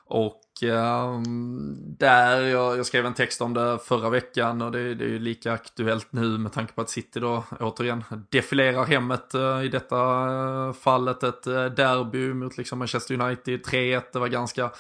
[0.08, 5.06] Och um, där, jag, jag, skrev en text om det förra veckan och det, det
[5.06, 9.66] är ju lika aktuellt nu med tanke på att City då återigen defilerar hemmet uh,
[9.66, 11.24] i detta uh, fallet.
[11.24, 14.72] Ett uh, derby mot liksom Manchester United, 3-1, det var ganska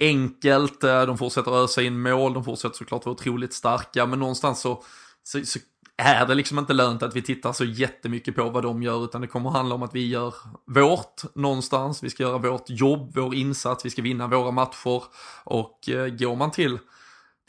[0.00, 0.80] enkelt.
[0.80, 4.82] De fortsätter ösa in mål, de fortsätter såklart vara otroligt starka, men någonstans så,
[5.22, 5.58] så, så
[6.00, 9.20] är det liksom inte lönt att vi tittar så jättemycket på vad de gör, utan
[9.20, 10.34] det kommer handla om att vi gör
[10.66, 15.02] vårt någonstans, vi ska göra vårt jobb, vår insats, vi ska vinna våra matcher
[15.44, 16.78] och eh, går man till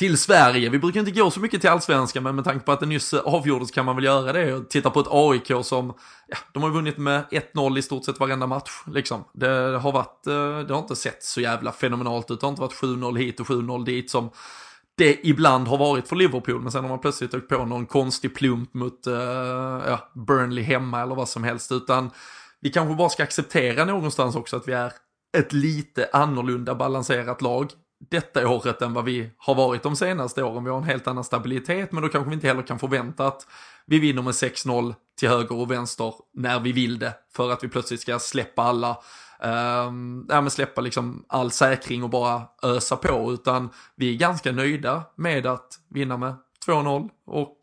[0.01, 0.69] till Sverige.
[0.69, 3.13] Vi brukar inte gå så mycket till allsvenskan, men med tanke på att det nyss
[3.13, 5.93] avgjordes kan man väl göra det och titta på ett AIK som,
[6.27, 8.71] ja, de har vunnit med 1-0 i stort sett varenda match.
[8.87, 9.23] Liksom.
[9.33, 12.39] Det har varit, eh, det har inte sett så jävla fenomenalt ut.
[12.39, 14.29] Det har inte varit 7-0 hit och 7-0 dit som
[15.01, 18.35] det ibland har varit för Liverpool, men sen har man plötsligt åkt på någon konstig
[18.35, 19.13] plump mot uh,
[19.87, 22.11] ja, Burnley hemma eller vad som helst, utan
[22.59, 24.93] vi kanske bara ska acceptera någonstans också att vi är
[25.37, 27.71] ett lite annorlunda balanserat lag
[28.09, 30.63] detta året än vad vi har varit de senaste åren.
[30.63, 33.47] Vi har en helt annan stabilitet, men då kanske vi inte heller kan förvänta att
[33.85, 37.67] vi vinner med 6-0 till höger och vänster när vi vill det, för att vi
[37.67, 38.97] plötsligt ska släppa alla
[39.43, 44.51] Um, ja, men släppa liksom all säkring och bara ösa på, utan vi är ganska
[44.51, 47.57] nöjda med att vinna med 2-0 och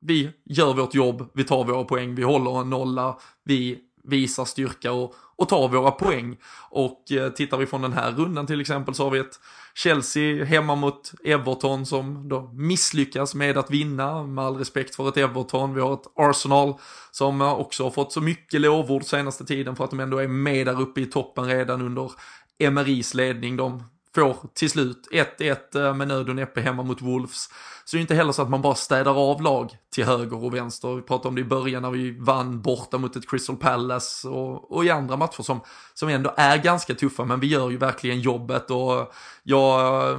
[0.00, 4.92] vi gör vårt jobb, vi tar våra poäng, vi håller en nolla, vi visar styrka
[4.92, 6.36] och, och tar våra poäng.
[6.70, 9.40] Och eh, tittar vi från den här rundan till exempel så har vi ett
[9.76, 15.16] Chelsea hemma mot Everton som då misslyckas med att vinna, med all respekt för ett
[15.16, 15.74] Everton.
[15.74, 16.74] Vi har ett Arsenal
[17.10, 20.66] som också har fått så mycket lovord senaste tiden för att de ändå är med
[20.66, 22.12] där uppe i toppen redan under
[22.58, 23.56] Emerys ledning.
[23.56, 23.82] De
[24.14, 27.48] får till slut 1-1 eh, med nöd och näppe hemma mot Wolves.
[27.84, 30.54] Så det är inte heller så att man bara städar av lag till höger och
[30.54, 30.94] vänster.
[30.94, 34.72] Vi pratade om det i början när vi vann borta mot ett Crystal Palace och,
[34.72, 35.60] och i andra matcher som,
[35.94, 40.18] som ändå är ganska tuffa, men vi gör ju verkligen jobbet och jag eh,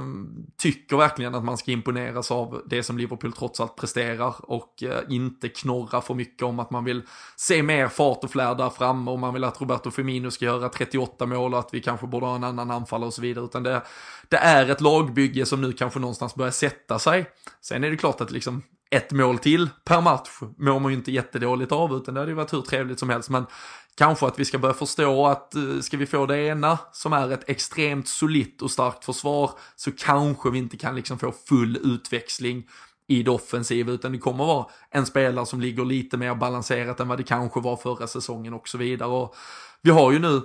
[0.56, 5.00] tycker verkligen att man ska imponeras av det som Liverpool trots allt presterar och eh,
[5.08, 7.02] inte knorra för mycket om att man vill
[7.36, 10.68] se mer fart och flärd där framme och man vill att Roberto Firmino ska göra
[10.68, 13.62] 38 mål och att vi kanske borde ha en annan anfallare och så vidare, utan
[13.62, 13.82] det,
[14.28, 17.30] det är ett lagbygge som nu kanske någonstans börjar sätta sig.
[17.60, 21.12] Sen är det klart att liksom ett mål till per match mår man ju inte
[21.12, 23.30] jättedåligt av, utan det hade ju varit hur trevligt som helst.
[23.30, 23.46] Men
[23.96, 27.30] kanske att vi ska börja förstå att eh, ska vi få det ena som är
[27.30, 32.68] ett extremt solitt och starkt försvar så kanske vi inte kan liksom få full utväxling
[33.08, 37.08] i det offensiva, utan det kommer vara en spelare som ligger lite mer balanserat än
[37.08, 39.08] vad det kanske var förra säsongen och så vidare.
[39.08, 39.34] Och
[39.82, 40.42] vi har ju nu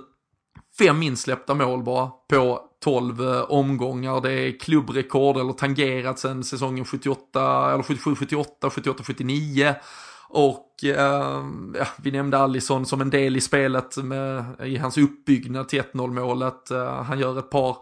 [0.78, 4.20] fem insläppta mål bara på 12 eh, omgångar.
[4.20, 9.74] Det är klubbrekord eller tangerat sedan säsongen 78, eller 77, 78, 78, 79.
[10.28, 15.68] Och eh, ja, vi nämnde Allison som en del i spelet med, i hans uppbyggnad
[15.68, 16.70] till 1-0 målet.
[16.70, 17.76] Eh, han gör ett par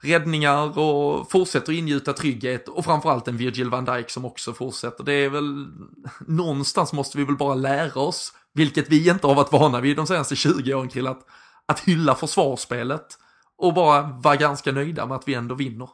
[0.00, 5.04] räddningar och fortsätter ingjuta trygghet och framförallt en Virgil van Dijk som också fortsätter.
[5.04, 5.66] Det är väl,
[6.26, 10.06] någonstans måste vi väl bara lära oss, vilket vi inte har varit vana vid de
[10.06, 11.20] senaste 20 åren till att,
[11.66, 13.18] att hylla försvarsspelet
[13.60, 15.88] och bara vara ganska nöjda med att vi ändå vinner.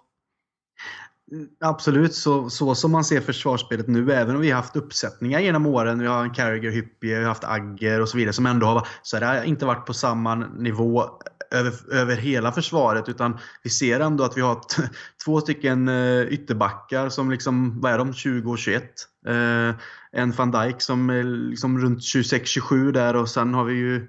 [1.32, 5.40] Mm, absolut, så, så som man ser försvarsspelet nu, även om vi har haft uppsättningar
[5.40, 8.46] genom åren, vi har en Carragher, Hyppie, vi har haft Agger och så vidare, som
[8.46, 11.04] ändå har, så det har inte varit på samma nivå
[11.50, 14.60] över, över hela försvaret utan vi ser ändå att vi har
[15.24, 18.82] två stycken eh, ytterbackar som liksom, vad är de, 20 och 21.
[19.26, 19.74] Eh,
[20.12, 24.08] en van Dijk som är liksom runt 26-27 där och sen har vi ju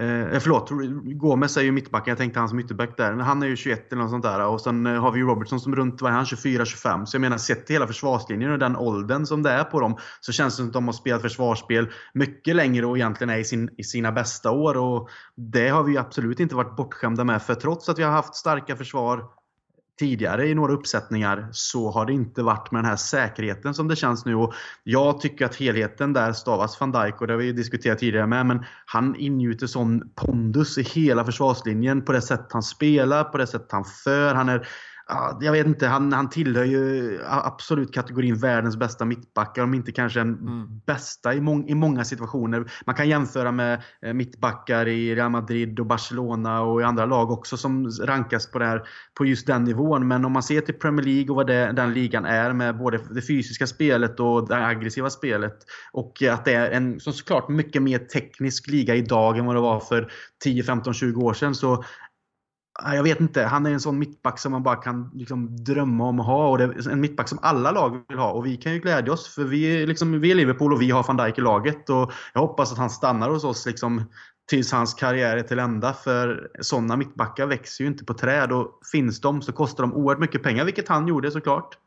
[0.00, 0.70] Eh, eh, förlåt,
[1.04, 2.10] Gomes är ju mittbacken.
[2.10, 3.14] Jag tänkte han som ytterback där.
[3.14, 4.46] Men han är ju 21 eller något sånt där.
[4.46, 7.04] Och sen eh, har vi ju Robertson som runt, vad är han, 24-25.
[7.04, 9.96] Så jag menar, sett till hela försvarslinjen och den åldern som det är på dem
[10.20, 13.44] så känns det som att de har spelat försvarsspel mycket längre och egentligen är i,
[13.44, 14.76] sin, i sina bästa år.
[14.76, 17.42] Och det har vi absolut inte varit bortskämda med.
[17.42, 19.24] För trots att vi har haft starka försvar
[20.02, 23.96] tidigare i några uppsättningar så har det inte varit med den här säkerheten som det
[23.96, 24.34] känns nu.
[24.34, 28.26] Och jag tycker att helheten där stavas van Dijk och det har vi diskuterat tidigare
[28.26, 28.46] med.
[28.46, 33.46] Men han ingjuter sån pondus i hela försvarslinjen på det sätt han spelar, på det
[33.46, 34.34] sätt han för.
[34.34, 34.68] Han är
[35.40, 40.20] jag vet inte, han, han tillhör ju absolut kategorin världens bästa mittbackar, om inte kanske
[40.20, 40.80] en mm.
[40.86, 42.72] bästa i, mång, i många situationer.
[42.86, 47.30] Man kan jämföra med eh, mittbackar i Real Madrid och Barcelona och i andra lag
[47.30, 48.82] också som rankas på, det här,
[49.14, 50.08] på just den nivån.
[50.08, 53.00] Men om man ser till Premier League och vad det, den ligan är med både
[53.10, 55.56] det fysiska spelet och det aggressiva spelet
[55.92, 59.80] och att det är en såklart mycket mer teknisk liga idag än vad det var
[59.80, 60.12] för
[60.44, 61.84] 10, 15, 20 år sedan så
[62.80, 63.42] jag vet inte.
[63.42, 66.48] Han är en sån mittback som man bara kan liksom drömma om att ha.
[66.48, 68.30] Och det är en mittback som alla lag vill ha.
[68.30, 70.90] Och vi kan ju glädja oss för vi är, liksom, vi är Liverpool och vi
[70.90, 71.90] har van Dijk i laget.
[71.90, 74.04] Och jag hoppas att han stannar hos oss liksom,
[74.48, 75.92] tills hans karriär är till ända.
[75.92, 78.52] För sådana mittbackar växer ju inte på träd.
[78.52, 81.78] Och finns de så kostar de oerhört mycket pengar, vilket han gjorde såklart.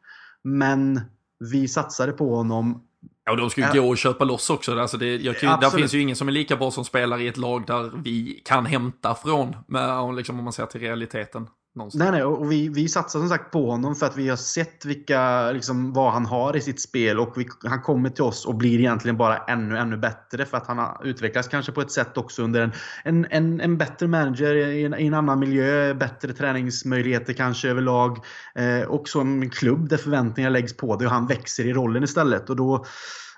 [0.43, 1.01] Men
[1.39, 2.83] vi satsade på honom
[3.25, 4.79] Ja, och de ska ju gå och köpa loss också.
[4.79, 7.27] Alltså det, jag, ja, där finns ju ingen som är lika bra som spelar i
[7.27, 11.47] ett lag där vi kan hämta från, med, liksom, om man ser till realiteten.
[11.75, 11.99] Någonstans.
[11.99, 14.85] Nej, nej, och vi, vi satsar som sagt på honom för att vi har sett
[14.85, 18.55] vilka, liksom, vad han har i sitt spel och vi, han kommer till oss och
[18.55, 22.17] blir egentligen bara ännu, ännu bättre för att han har utvecklats kanske på ett sätt
[22.17, 22.71] också under en,
[23.03, 28.17] en, en, en bättre manager i en, i en, annan miljö, bättre träningsmöjligheter kanske överlag.
[28.55, 32.49] Eh, som en klubb där förväntningar läggs på det och han växer i rollen istället.
[32.49, 32.85] Och då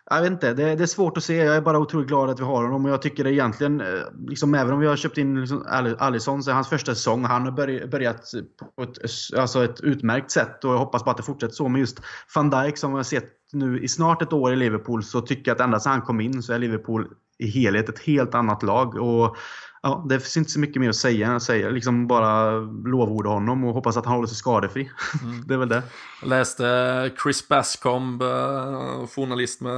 [0.09, 1.35] jag vet inte, det, det, är svårt att se.
[1.35, 4.01] Jag är bara otroligt glad att vi har honom och jag tycker det egentligen, eh,
[4.27, 5.65] liksom, även om vi har köpt in liksom,
[5.99, 7.51] Alisson så är hans första säsong, han har
[7.87, 8.31] börjat
[8.75, 8.97] på ett,
[9.37, 11.67] alltså ett utmärkt sätt och jag hoppas bara att det fortsätter så.
[11.67, 12.01] Men just
[12.35, 15.51] van Dijk som jag har sett nu i snart ett år i Liverpool så tycker
[15.51, 17.07] jag att ända sedan han kom in så är Liverpool
[17.39, 18.95] i helhet ett helt annat lag.
[18.95, 19.37] Och
[19.81, 21.31] ja, det finns inte så mycket mer att säga.
[21.31, 24.89] Jag säger liksom bara lovorda honom och hoppas att han håller sig skadefri.
[25.23, 25.43] Mm.
[25.47, 25.83] det är väl det.
[26.21, 29.73] Jag läste Chris Bascomb, eh, journalist med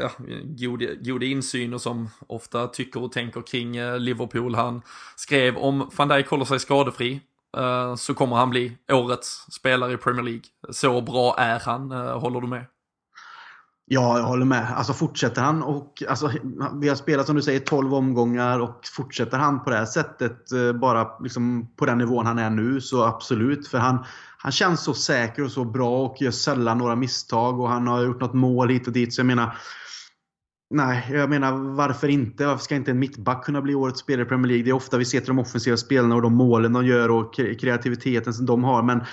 [0.00, 0.10] ja,
[0.44, 4.54] god, god insyn och som ofta tycker och tänker kring eh, Liverpool.
[4.54, 4.82] Han
[5.16, 7.20] skrev om van Dijk håller sig skadefri
[7.56, 10.42] eh, så kommer han bli årets spelare i Premier League.
[10.70, 12.64] Så bra är han, håller du med?
[13.92, 14.66] Ja, jag håller med.
[14.76, 16.30] Alltså fortsätter han och alltså,
[16.80, 20.52] vi har spelat som du säger 12 omgångar och fortsätter han på det här sättet
[20.52, 23.68] eh, bara liksom, på den nivån han är nu så absolut.
[23.68, 24.04] För han,
[24.38, 28.02] han känns så säker och så bra och gör sällan några misstag och han har
[28.02, 29.14] gjort något mål hit och dit.
[29.14, 29.56] Så jag menar,
[30.72, 32.46] Nej, jag menar varför inte?
[32.46, 34.64] Varför ska inte en mittback kunna bli årets spelare i Premier League?
[34.64, 37.34] Det är ofta vi ser till de offensiva spelarna och de målen de gör och
[37.34, 38.82] kreativiteten som de har.
[38.82, 39.04] Men eh,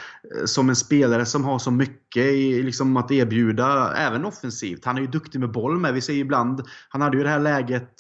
[0.46, 4.86] som en spelare som har så mycket i, liksom att erbjuda, även offensivt.
[4.86, 5.94] Han är ju duktig med boll med.
[5.94, 7.96] Vi ser ibland, han hade ju det här läget,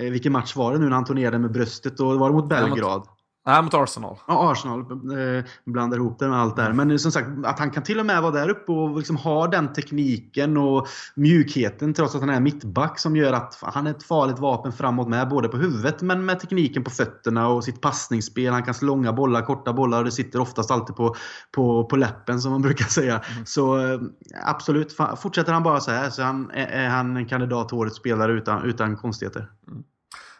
[0.00, 2.00] eh, vilken match var det nu när han turnerade med bröstet?
[2.00, 3.06] Och var det mot Belgrad?
[3.46, 4.18] Nej, mot Arsenal.
[4.26, 4.80] Ja, Arsenal.
[4.80, 6.72] Eh, blandar ihop det med allt där.
[6.72, 9.46] Men som sagt, att han kan till och med vara där uppe och liksom ha
[9.46, 14.02] den tekniken och mjukheten trots att han är mittback som gör att han är ett
[14.02, 15.28] farligt vapen framåt med.
[15.28, 18.52] Både på huvudet men med tekniken på fötterna och sitt passningsspel.
[18.52, 21.14] Han kan slå långa bollar, korta bollar och det sitter oftast alltid på,
[21.52, 23.18] på, på läppen som man brukar säga.
[23.18, 23.46] Mm.
[23.46, 24.00] Så eh,
[24.44, 28.32] absolut, fortsätter han bara så här så han, är han en kandidat till årets spelare
[28.32, 29.50] utan, utan konstigheter.
[29.68, 29.82] Mm.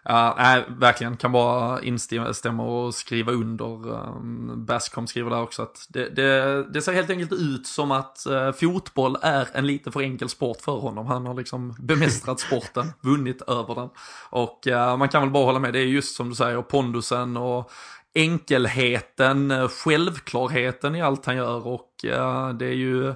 [0.05, 1.17] Ja, nej, verkligen.
[1.17, 3.91] Kan bara instämma och skriva under.
[3.91, 8.27] Um, Bascom skriver där också att det, det, det, ser helt enkelt ut som att
[8.31, 11.07] uh, fotboll är en lite för enkel sport för honom.
[11.07, 13.89] Han har liksom bemästrat sporten, vunnit över den.
[14.31, 17.37] Och uh, man kan väl bara hålla med, det är just som du säger, pondusen
[17.37, 17.71] och
[18.15, 23.15] enkelheten, självklarheten i allt han gör och uh, det är ju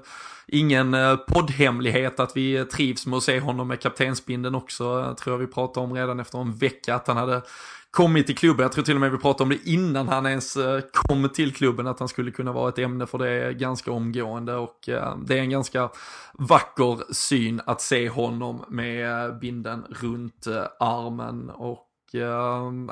[0.49, 5.15] ingen eh, poddhemlighet att vi trivs med att se honom med kaptensbinden också.
[5.19, 7.43] Tror jag vi pratade om redan efter en vecka att han hade
[7.91, 8.63] kommit till klubben.
[8.63, 11.55] Jag tror till och med vi pratade om det innan han ens eh, kom till
[11.55, 14.57] klubben, att han skulle kunna vara ett ämne för det ganska omgående.
[14.57, 15.91] Och eh, det är en ganska
[16.33, 20.47] vacker syn att se honom med binden runt
[20.81, 21.51] armen.
[21.51, 21.83] Och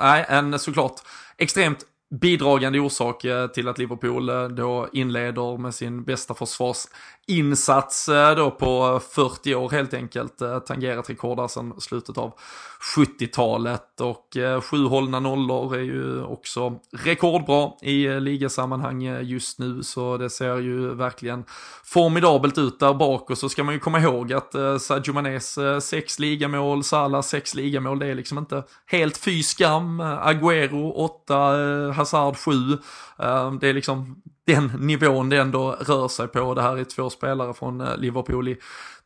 [0.01, 1.01] nej, en såklart
[1.37, 1.85] extremt
[2.21, 6.85] bidragande orsak till att Liverpool då inleder med sin bästa försvars
[7.27, 10.41] insats då på 40 år helt enkelt.
[10.41, 12.33] Eh, tangerat rekord där sedan slutet av
[12.95, 19.83] 70-talet och eh, sju hållna nollor är ju också rekordbra i eh, ligasammanhang just nu
[19.83, 21.43] så det ser ju verkligen
[21.83, 26.19] formidabelt ut där bak och så ska man ju komma ihåg att Sadio Manés sex
[26.19, 30.01] ligamål, Salah sex ligamål, det är liksom inte helt fy skam.
[30.01, 31.35] Agüero åtta,
[31.95, 32.51] Hazard 7.
[33.59, 36.53] Det är liksom den nivån det ändå rör sig på.
[36.53, 38.57] Det här är två spelare från eh, Liverpool i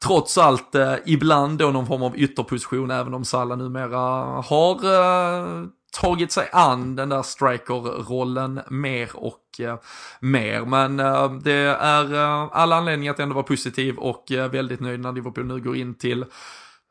[0.03, 3.97] trots allt eh, ibland då någon form av ytterposition även om Salah numera
[4.41, 9.77] har eh, tagit sig an den där striker-rollen mer och eh,
[10.19, 10.65] mer.
[10.65, 12.15] Men eh, det är
[12.53, 16.25] alla anledningar att ändå vara positiv och väldigt nöjd när Liverpool nu går in till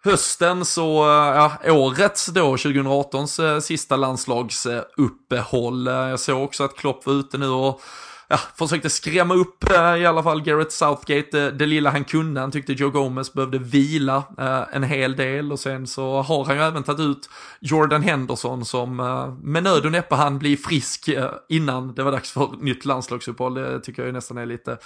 [0.05, 5.87] hösten så, ja, årets då, 2018s eh, sista landslagsuppehåll.
[5.87, 7.81] Jag såg också att Klopp var ute nu och
[8.29, 12.41] ja, försökte skrämma upp eh, i alla fall Garrett Southgate det, det lilla han kunde.
[12.41, 16.57] Han tyckte Joe Gomez behövde vila eh, en hel del och sen så har han
[16.57, 21.09] ju även tagit ut Jordan Henderson som eh, med nöd och näppe han blir frisk
[21.09, 23.55] eh, innan det var dags för nytt landslagsuppehåll.
[23.55, 24.79] Det tycker jag nästan är lite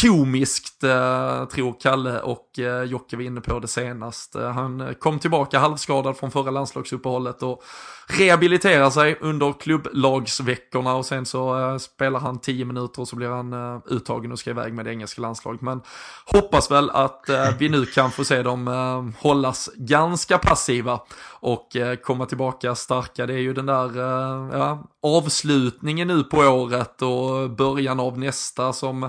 [0.00, 4.34] komiskt, eh, tror Kalle och eh, Jocke var inne på det senast.
[4.34, 7.62] Eh, han kom tillbaka halvskadad från förra landslagsuppehållet och
[8.18, 13.28] rehabiliterar sig under klubblagsveckorna och sen så uh, spelar han 10 minuter och så blir
[13.28, 15.60] han uh, uttagen och ska iväg med det engelska landslaget.
[15.60, 15.80] Men
[16.24, 21.00] hoppas väl att uh, vi nu kan få se dem eh, hållas ganska passiva
[21.40, 23.26] och komma tillbaka starka.
[23.26, 23.98] Det är ju den där
[24.58, 29.08] ja, avslutningen nu på året och början av nästa som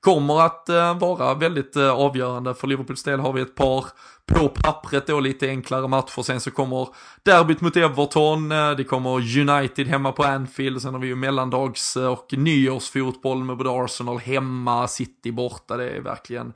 [0.00, 0.68] kommer att
[1.00, 2.54] vara väldigt avgörande.
[2.54, 3.86] För Liverpools del har vi ett par
[4.26, 6.22] på pappret då lite enklare matcher.
[6.22, 6.88] Sen så kommer
[7.22, 11.96] derbyt mot Everton, eh, det kommer United hemma på Anfield, sen har vi ju mellandags
[11.96, 15.76] eh, och nyårsfotboll med både Arsenal hemma, City borta.
[15.76, 16.52] Det är verkligen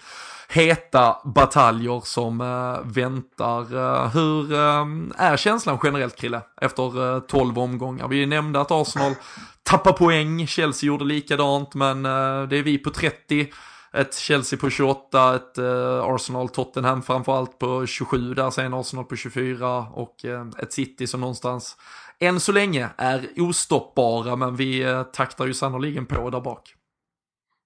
[0.49, 4.09] heta bataljer som eh, väntar.
[4.09, 4.53] Hur
[5.17, 8.09] är känslan generellt Krille efter 12 omgångar?
[8.09, 9.15] Vi nämnde att Arsenal
[9.63, 13.47] tappar poäng, Chelsea gjorde likadant, men det är vi på 30
[13.97, 19.17] ett Chelsea på 28, ett eh, Arsenal Tottenham framförallt på 27 där, sen Arsenal på
[19.17, 21.77] 24 och eh, ett City som någonstans
[22.19, 26.75] än så länge är ostoppbara men vi eh, taktar ju sannoliken på där bak.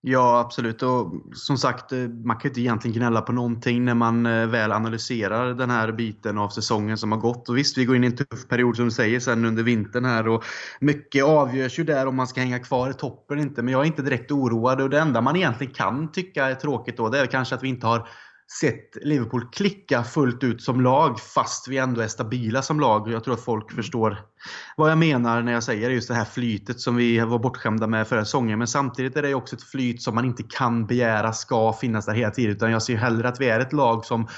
[0.02, 0.82] Ja, absolut.
[0.82, 4.72] Och som sagt, eh, man kan inte egentligen gnälla på någonting när man eh, väl
[4.72, 7.48] analyserar den här biten av säsongen som har gått.
[7.48, 10.04] Och visst, vi går in i en tuff period som du säger sen under vintern
[10.04, 10.44] här och
[10.80, 13.62] mycket avgörs ju där om man ska hänga kvar i toppen eller inte.
[13.62, 16.96] Men jag är inte direkt oroad och det enda man egentligen kan tycka är tråkigt
[16.96, 18.08] då, det är kanske att vi inte har
[18.60, 23.10] sett Liverpool klicka fullt ut som lag fast vi ändå är stabila som lag.
[23.10, 24.18] Jag tror att folk förstår
[24.76, 28.08] vad jag menar när jag säger just det här flytet som vi var bortskämda med
[28.08, 28.58] förra säsongen.
[28.58, 32.14] Men samtidigt är det också ett flyt som man inte kan begära ska finnas där
[32.14, 32.56] hela tiden.
[32.56, 34.28] Utan jag ser hellre att vi är ett lag som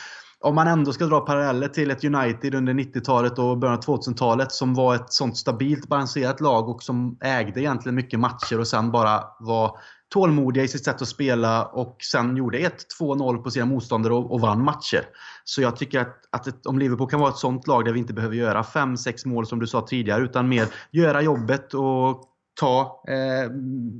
[0.40, 4.52] om man ändå ska dra paralleller till ett United under 90-talet och början av 2000-talet
[4.52, 8.90] som var ett sånt stabilt balanserat lag och som ägde egentligen mycket matcher och sen
[8.90, 9.78] bara var
[10.12, 14.40] tålmodiga i sitt sätt att spela och sen gjorde 1-2-0 på sina motståndare och, och,
[14.40, 15.04] vann matcher.
[15.44, 17.98] Så jag tycker att, att ett, om Liverpool kan vara ett sånt lag där vi
[17.98, 22.28] inte behöver göra 5-6 mål som du sa tidigare utan mer göra jobbet och
[22.60, 23.50] ta, eh,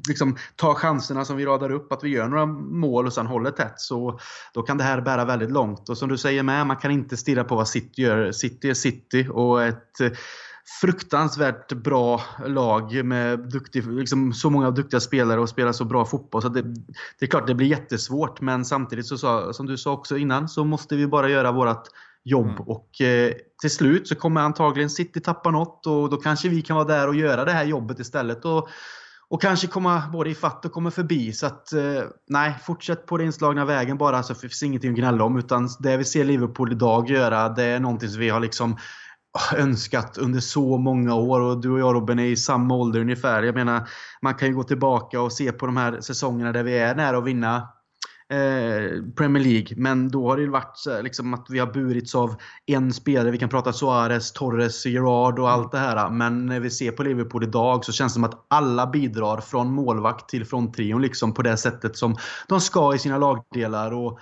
[0.09, 3.51] liksom, ta chanserna som vi radar upp, att vi gör några mål och sen håller
[3.51, 3.81] tätt.
[3.81, 4.19] Så
[4.55, 5.89] då kan det här bära väldigt långt.
[5.89, 8.33] Och som du säger med, man kan inte stirra på vad City gör.
[8.33, 10.01] City är City och ett
[10.81, 16.43] fruktansvärt bra lag med duktig, liksom, så många duktiga spelare och spelar så bra fotboll.
[16.43, 16.63] Så det,
[17.19, 20.65] det är klart det blir jättesvårt men samtidigt så som du sa också innan så
[20.65, 21.89] måste vi bara göra vårt
[22.25, 22.63] jobb mm.
[22.63, 26.77] och eh, till slut så kommer antagligen City tappa något och då kanske vi kan
[26.77, 28.45] vara där och göra det här jobbet istället.
[28.45, 28.69] Och,
[29.29, 31.33] och kanske komma både i fatt och komma förbi.
[31.33, 35.25] Så att, eh, nej, fortsätt på den inslagna vägen bara så finns ingenting att gnälla
[35.25, 35.39] om.
[35.39, 38.77] Utan det vi ser Liverpool idag göra, det är någonting som vi har liksom
[39.57, 43.43] önskat under så många år och du och jag Robin är i samma ålder ungefär.
[43.43, 43.89] Jag menar,
[44.23, 47.19] man kan ju gå tillbaka och se på de här säsongerna där vi är nära
[47.19, 47.57] att vinna
[48.33, 49.77] eh, Premier League.
[49.77, 52.35] Men då har det ju varit liksom att vi har burits av
[52.67, 53.31] en spelare.
[53.31, 56.11] Vi kan prata Suarez, Torres, Gerard och allt det här.
[56.11, 59.73] Men när vi ser på Liverpool idag så känns det som att alla bidrar från
[59.73, 62.17] målvakt till fronttrion liksom på det sättet som
[62.49, 63.93] de ska i sina lagdelar.
[63.93, 64.19] Och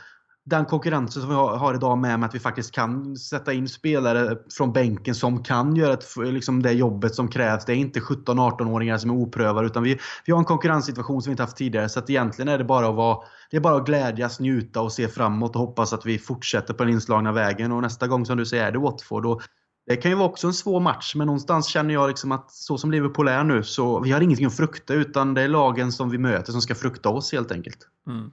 [0.50, 4.36] den konkurrensen som vi har, idag med, med att vi faktiskt kan sätta in spelare
[4.56, 7.64] från bänken som kan göra ett, liksom det jobbet som krävs.
[7.64, 11.32] Det är inte 17-18-åringar som är oprövade utan vi, vi har en konkurrenssituation som vi
[11.32, 11.88] inte haft tidigare.
[11.88, 13.18] Så att egentligen är det bara att vara,
[13.50, 16.84] det är bara att glädjas, njuta och se framåt och hoppas att vi fortsätter på
[16.84, 17.72] den inslagna vägen.
[17.72, 19.26] Och nästa gång som du säger är det Watford.
[19.26, 19.42] Och
[19.86, 22.78] det kan ju vara också en svår match, men någonstans känner jag liksom att så
[22.78, 26.10] som Liverpool är nu så vi har ingenting att frukta utan det är lagen som
[26.10, 27.78] vi möter som ska frukta oss helt enkelt.
[28.06, 28.30] Mm.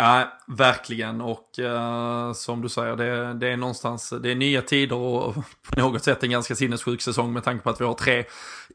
[0.00, 1.20] Ja, verkligen.
[1.20, 5.34] Och eh, som du säger, det, det, är någonstans, det är nya tider och
[5.70, 8.24] på något sätt en ganska sinnessjuk säsong med tanke på att vi har tre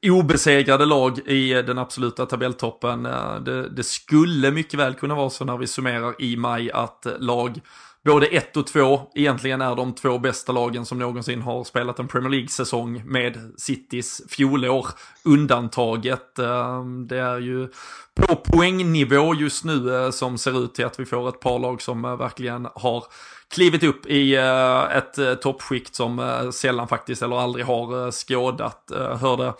[0.01, 3.05] obesegrade lag i den absoluta tabelltoppen.
[3.05, 7.07] Eh, det, det skulle mycket väl kunna vara så när vi summerar i maj att
[7.19, 7.61] lag
[8.05, 12.07] både ett och två egentligen är de två bästa lagen som någonsin har spelat en
[12.07, 14.87] Premier League-säsong med Citys fjolår
[15.23, 16.39] undantaget.
[16.39, 17.69] Ehm, det är ju
[18.15, 21.81] på poängnivå just nu eh, som ser ut till att vi får ett par lag
[21.81, 23.03] som eh, verkligen har
[23.47, 28.91] klivit upp i eh, ett toppskikt som sällan faktiskt eller aldrig har skådat.
[29.21, 29.53] Hörde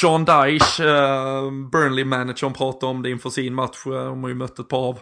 [0.00, 0.84] Sean Dyche,
[1.72, 3.84] Burnley-managern, prata om det inför sin match.
[3.84, 4.98] De har ju mött ett par av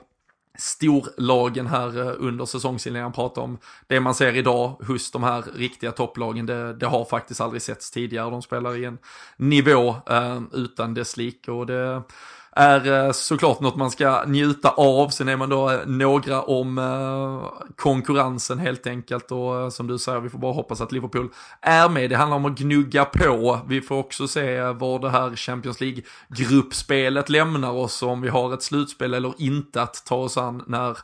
[0.58, 3.58] storlagen här eh, under säsongsinledningen pratar om.
[3.86, 7.90] Det man ser idag hos de här riktiga topplagen, det, det har faktiskt aldrig setts
[7.90, 8.30] tidigare.
[8.30, 8.98] De spelar i en
[9.36, 12.02] nivå eh, utan dess like och det
[12.58, 15.08] är eh, såklart något man ska njuta av.
[15.08, 20.20] Sen är man då eh, några om eh, konkurrensen helt enkelt och som du säger,
[20.20, 21.28] vi får bara hoppas att Liverpool
[21.62, 22.10] är med.
[22.10, 23.60] Det handlar om att gnugga på.
[23.68, 28.62] Vi får också se var det här Champions League-gruppspelet lämnar oss, om vi har ett
[28.62, 30.98] slutspel eller inte att ta oss an när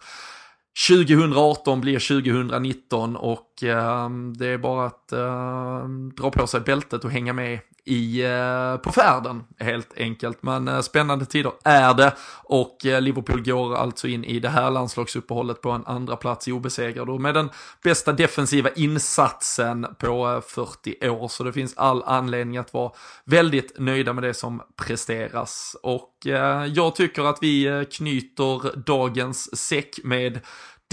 [0.88, 7.10] 2018 blir 2019 och eh, det är bara att eh, dra på sig bältet och
[7.10, 10.42] hänga med i, eh, på färden helt enkelt.
[10.42, 14.70] Men eh, spännande tider är det och eh, Liverpool går alltså in i det här
[14.70, 17.50] landslagsuppehållet på en andra plats i obesegrad och med den
[17.82, 21.28] bästa defensiva insatsen på eh, 40 år.
[21.28, 22.92] Så det finns all anledning att vara
[23.24, 25.76] väldigt nöjda med det som presteras.
[25.82, 30.40] Och eh, jag tycker att vi eh, knyter dagens säck med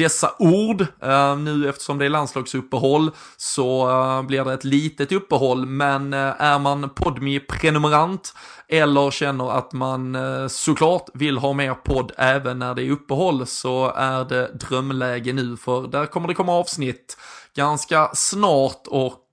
[0.02, 0.82] dessa ord.
[0.82, 6.42] Uh, nu eftersom det är landslagsuppehåll så uh, blir det ett litet uppehåll, men uh,
[6.42, 8.34] är man podmi prenumerant
[8.68, 10.18] eller känner att man
[10.50, 15.58] såklart vill ha mer podd även när det är uppehåll så är det drömläge nu
[15.58, 17.18] för där kommer det komma avsnitt
[17.56, 19.26] ganska snart och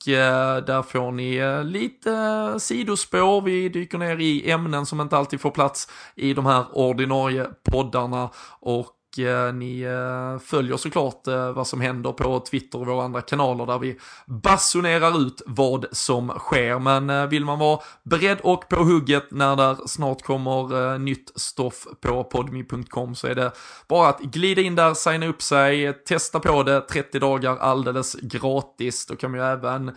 [0.66, 3.40] där får ni lite sidospår.
[3.40, 8.30] Vi dyker ner i ämnen som inte alltid får plats i de här ordinarie poddarna
[8.60, 13.20] och Eh, ni eh, följer såklart eh, vad som händer på Twitter och våra andra
[13.20, 16.78] kanaler där vi basunerar ut vad som sker.
[16.78, 22.24] Men vill man vara beredd och på hugget när det snart kommer nytt stoff på
[22.24, 23.52] podmi.com så är det
[23.88, 29.06] bara att glida in där, signa upp sig, testa på det 30 dagar alldeles gratis.
[29.06, 29.92] Då kan man ju även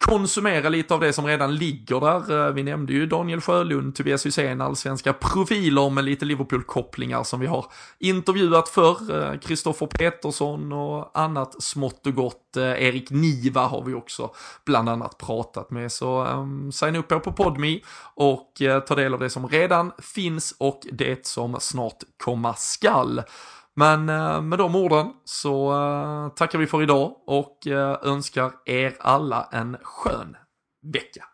[0.00, 2.46] konsumera lite av det som redan ligger där.
[2.46, 7.46] Eh, vi nämnde ju Daniel Sjölund, Tobias Hysén, allsvenska profiler med lite Liverpool-kopplingar som vi
[7.46, 7.66] har
[7.98, 8.96] intervjuat för.
[9.42, 12.56] Kristoffer eh, Petersson och annat smått och gott.
[12.56, 14.30] Eh, Erik Niva har vi också
[14.66, 15.92] bland annat pratat med.
[15.92, 17.82] Så um, signa upp er på Podmi
[18.14, 23.22] och uh, ta del av det som redan finns och det som snart komma skall.
[23.80, 28.96] Men eh, med de orden så eh, tackar vi för idag och eh, önskar er
[29.00, 30.36] alla en skön
[30.92, 31.24] vecka.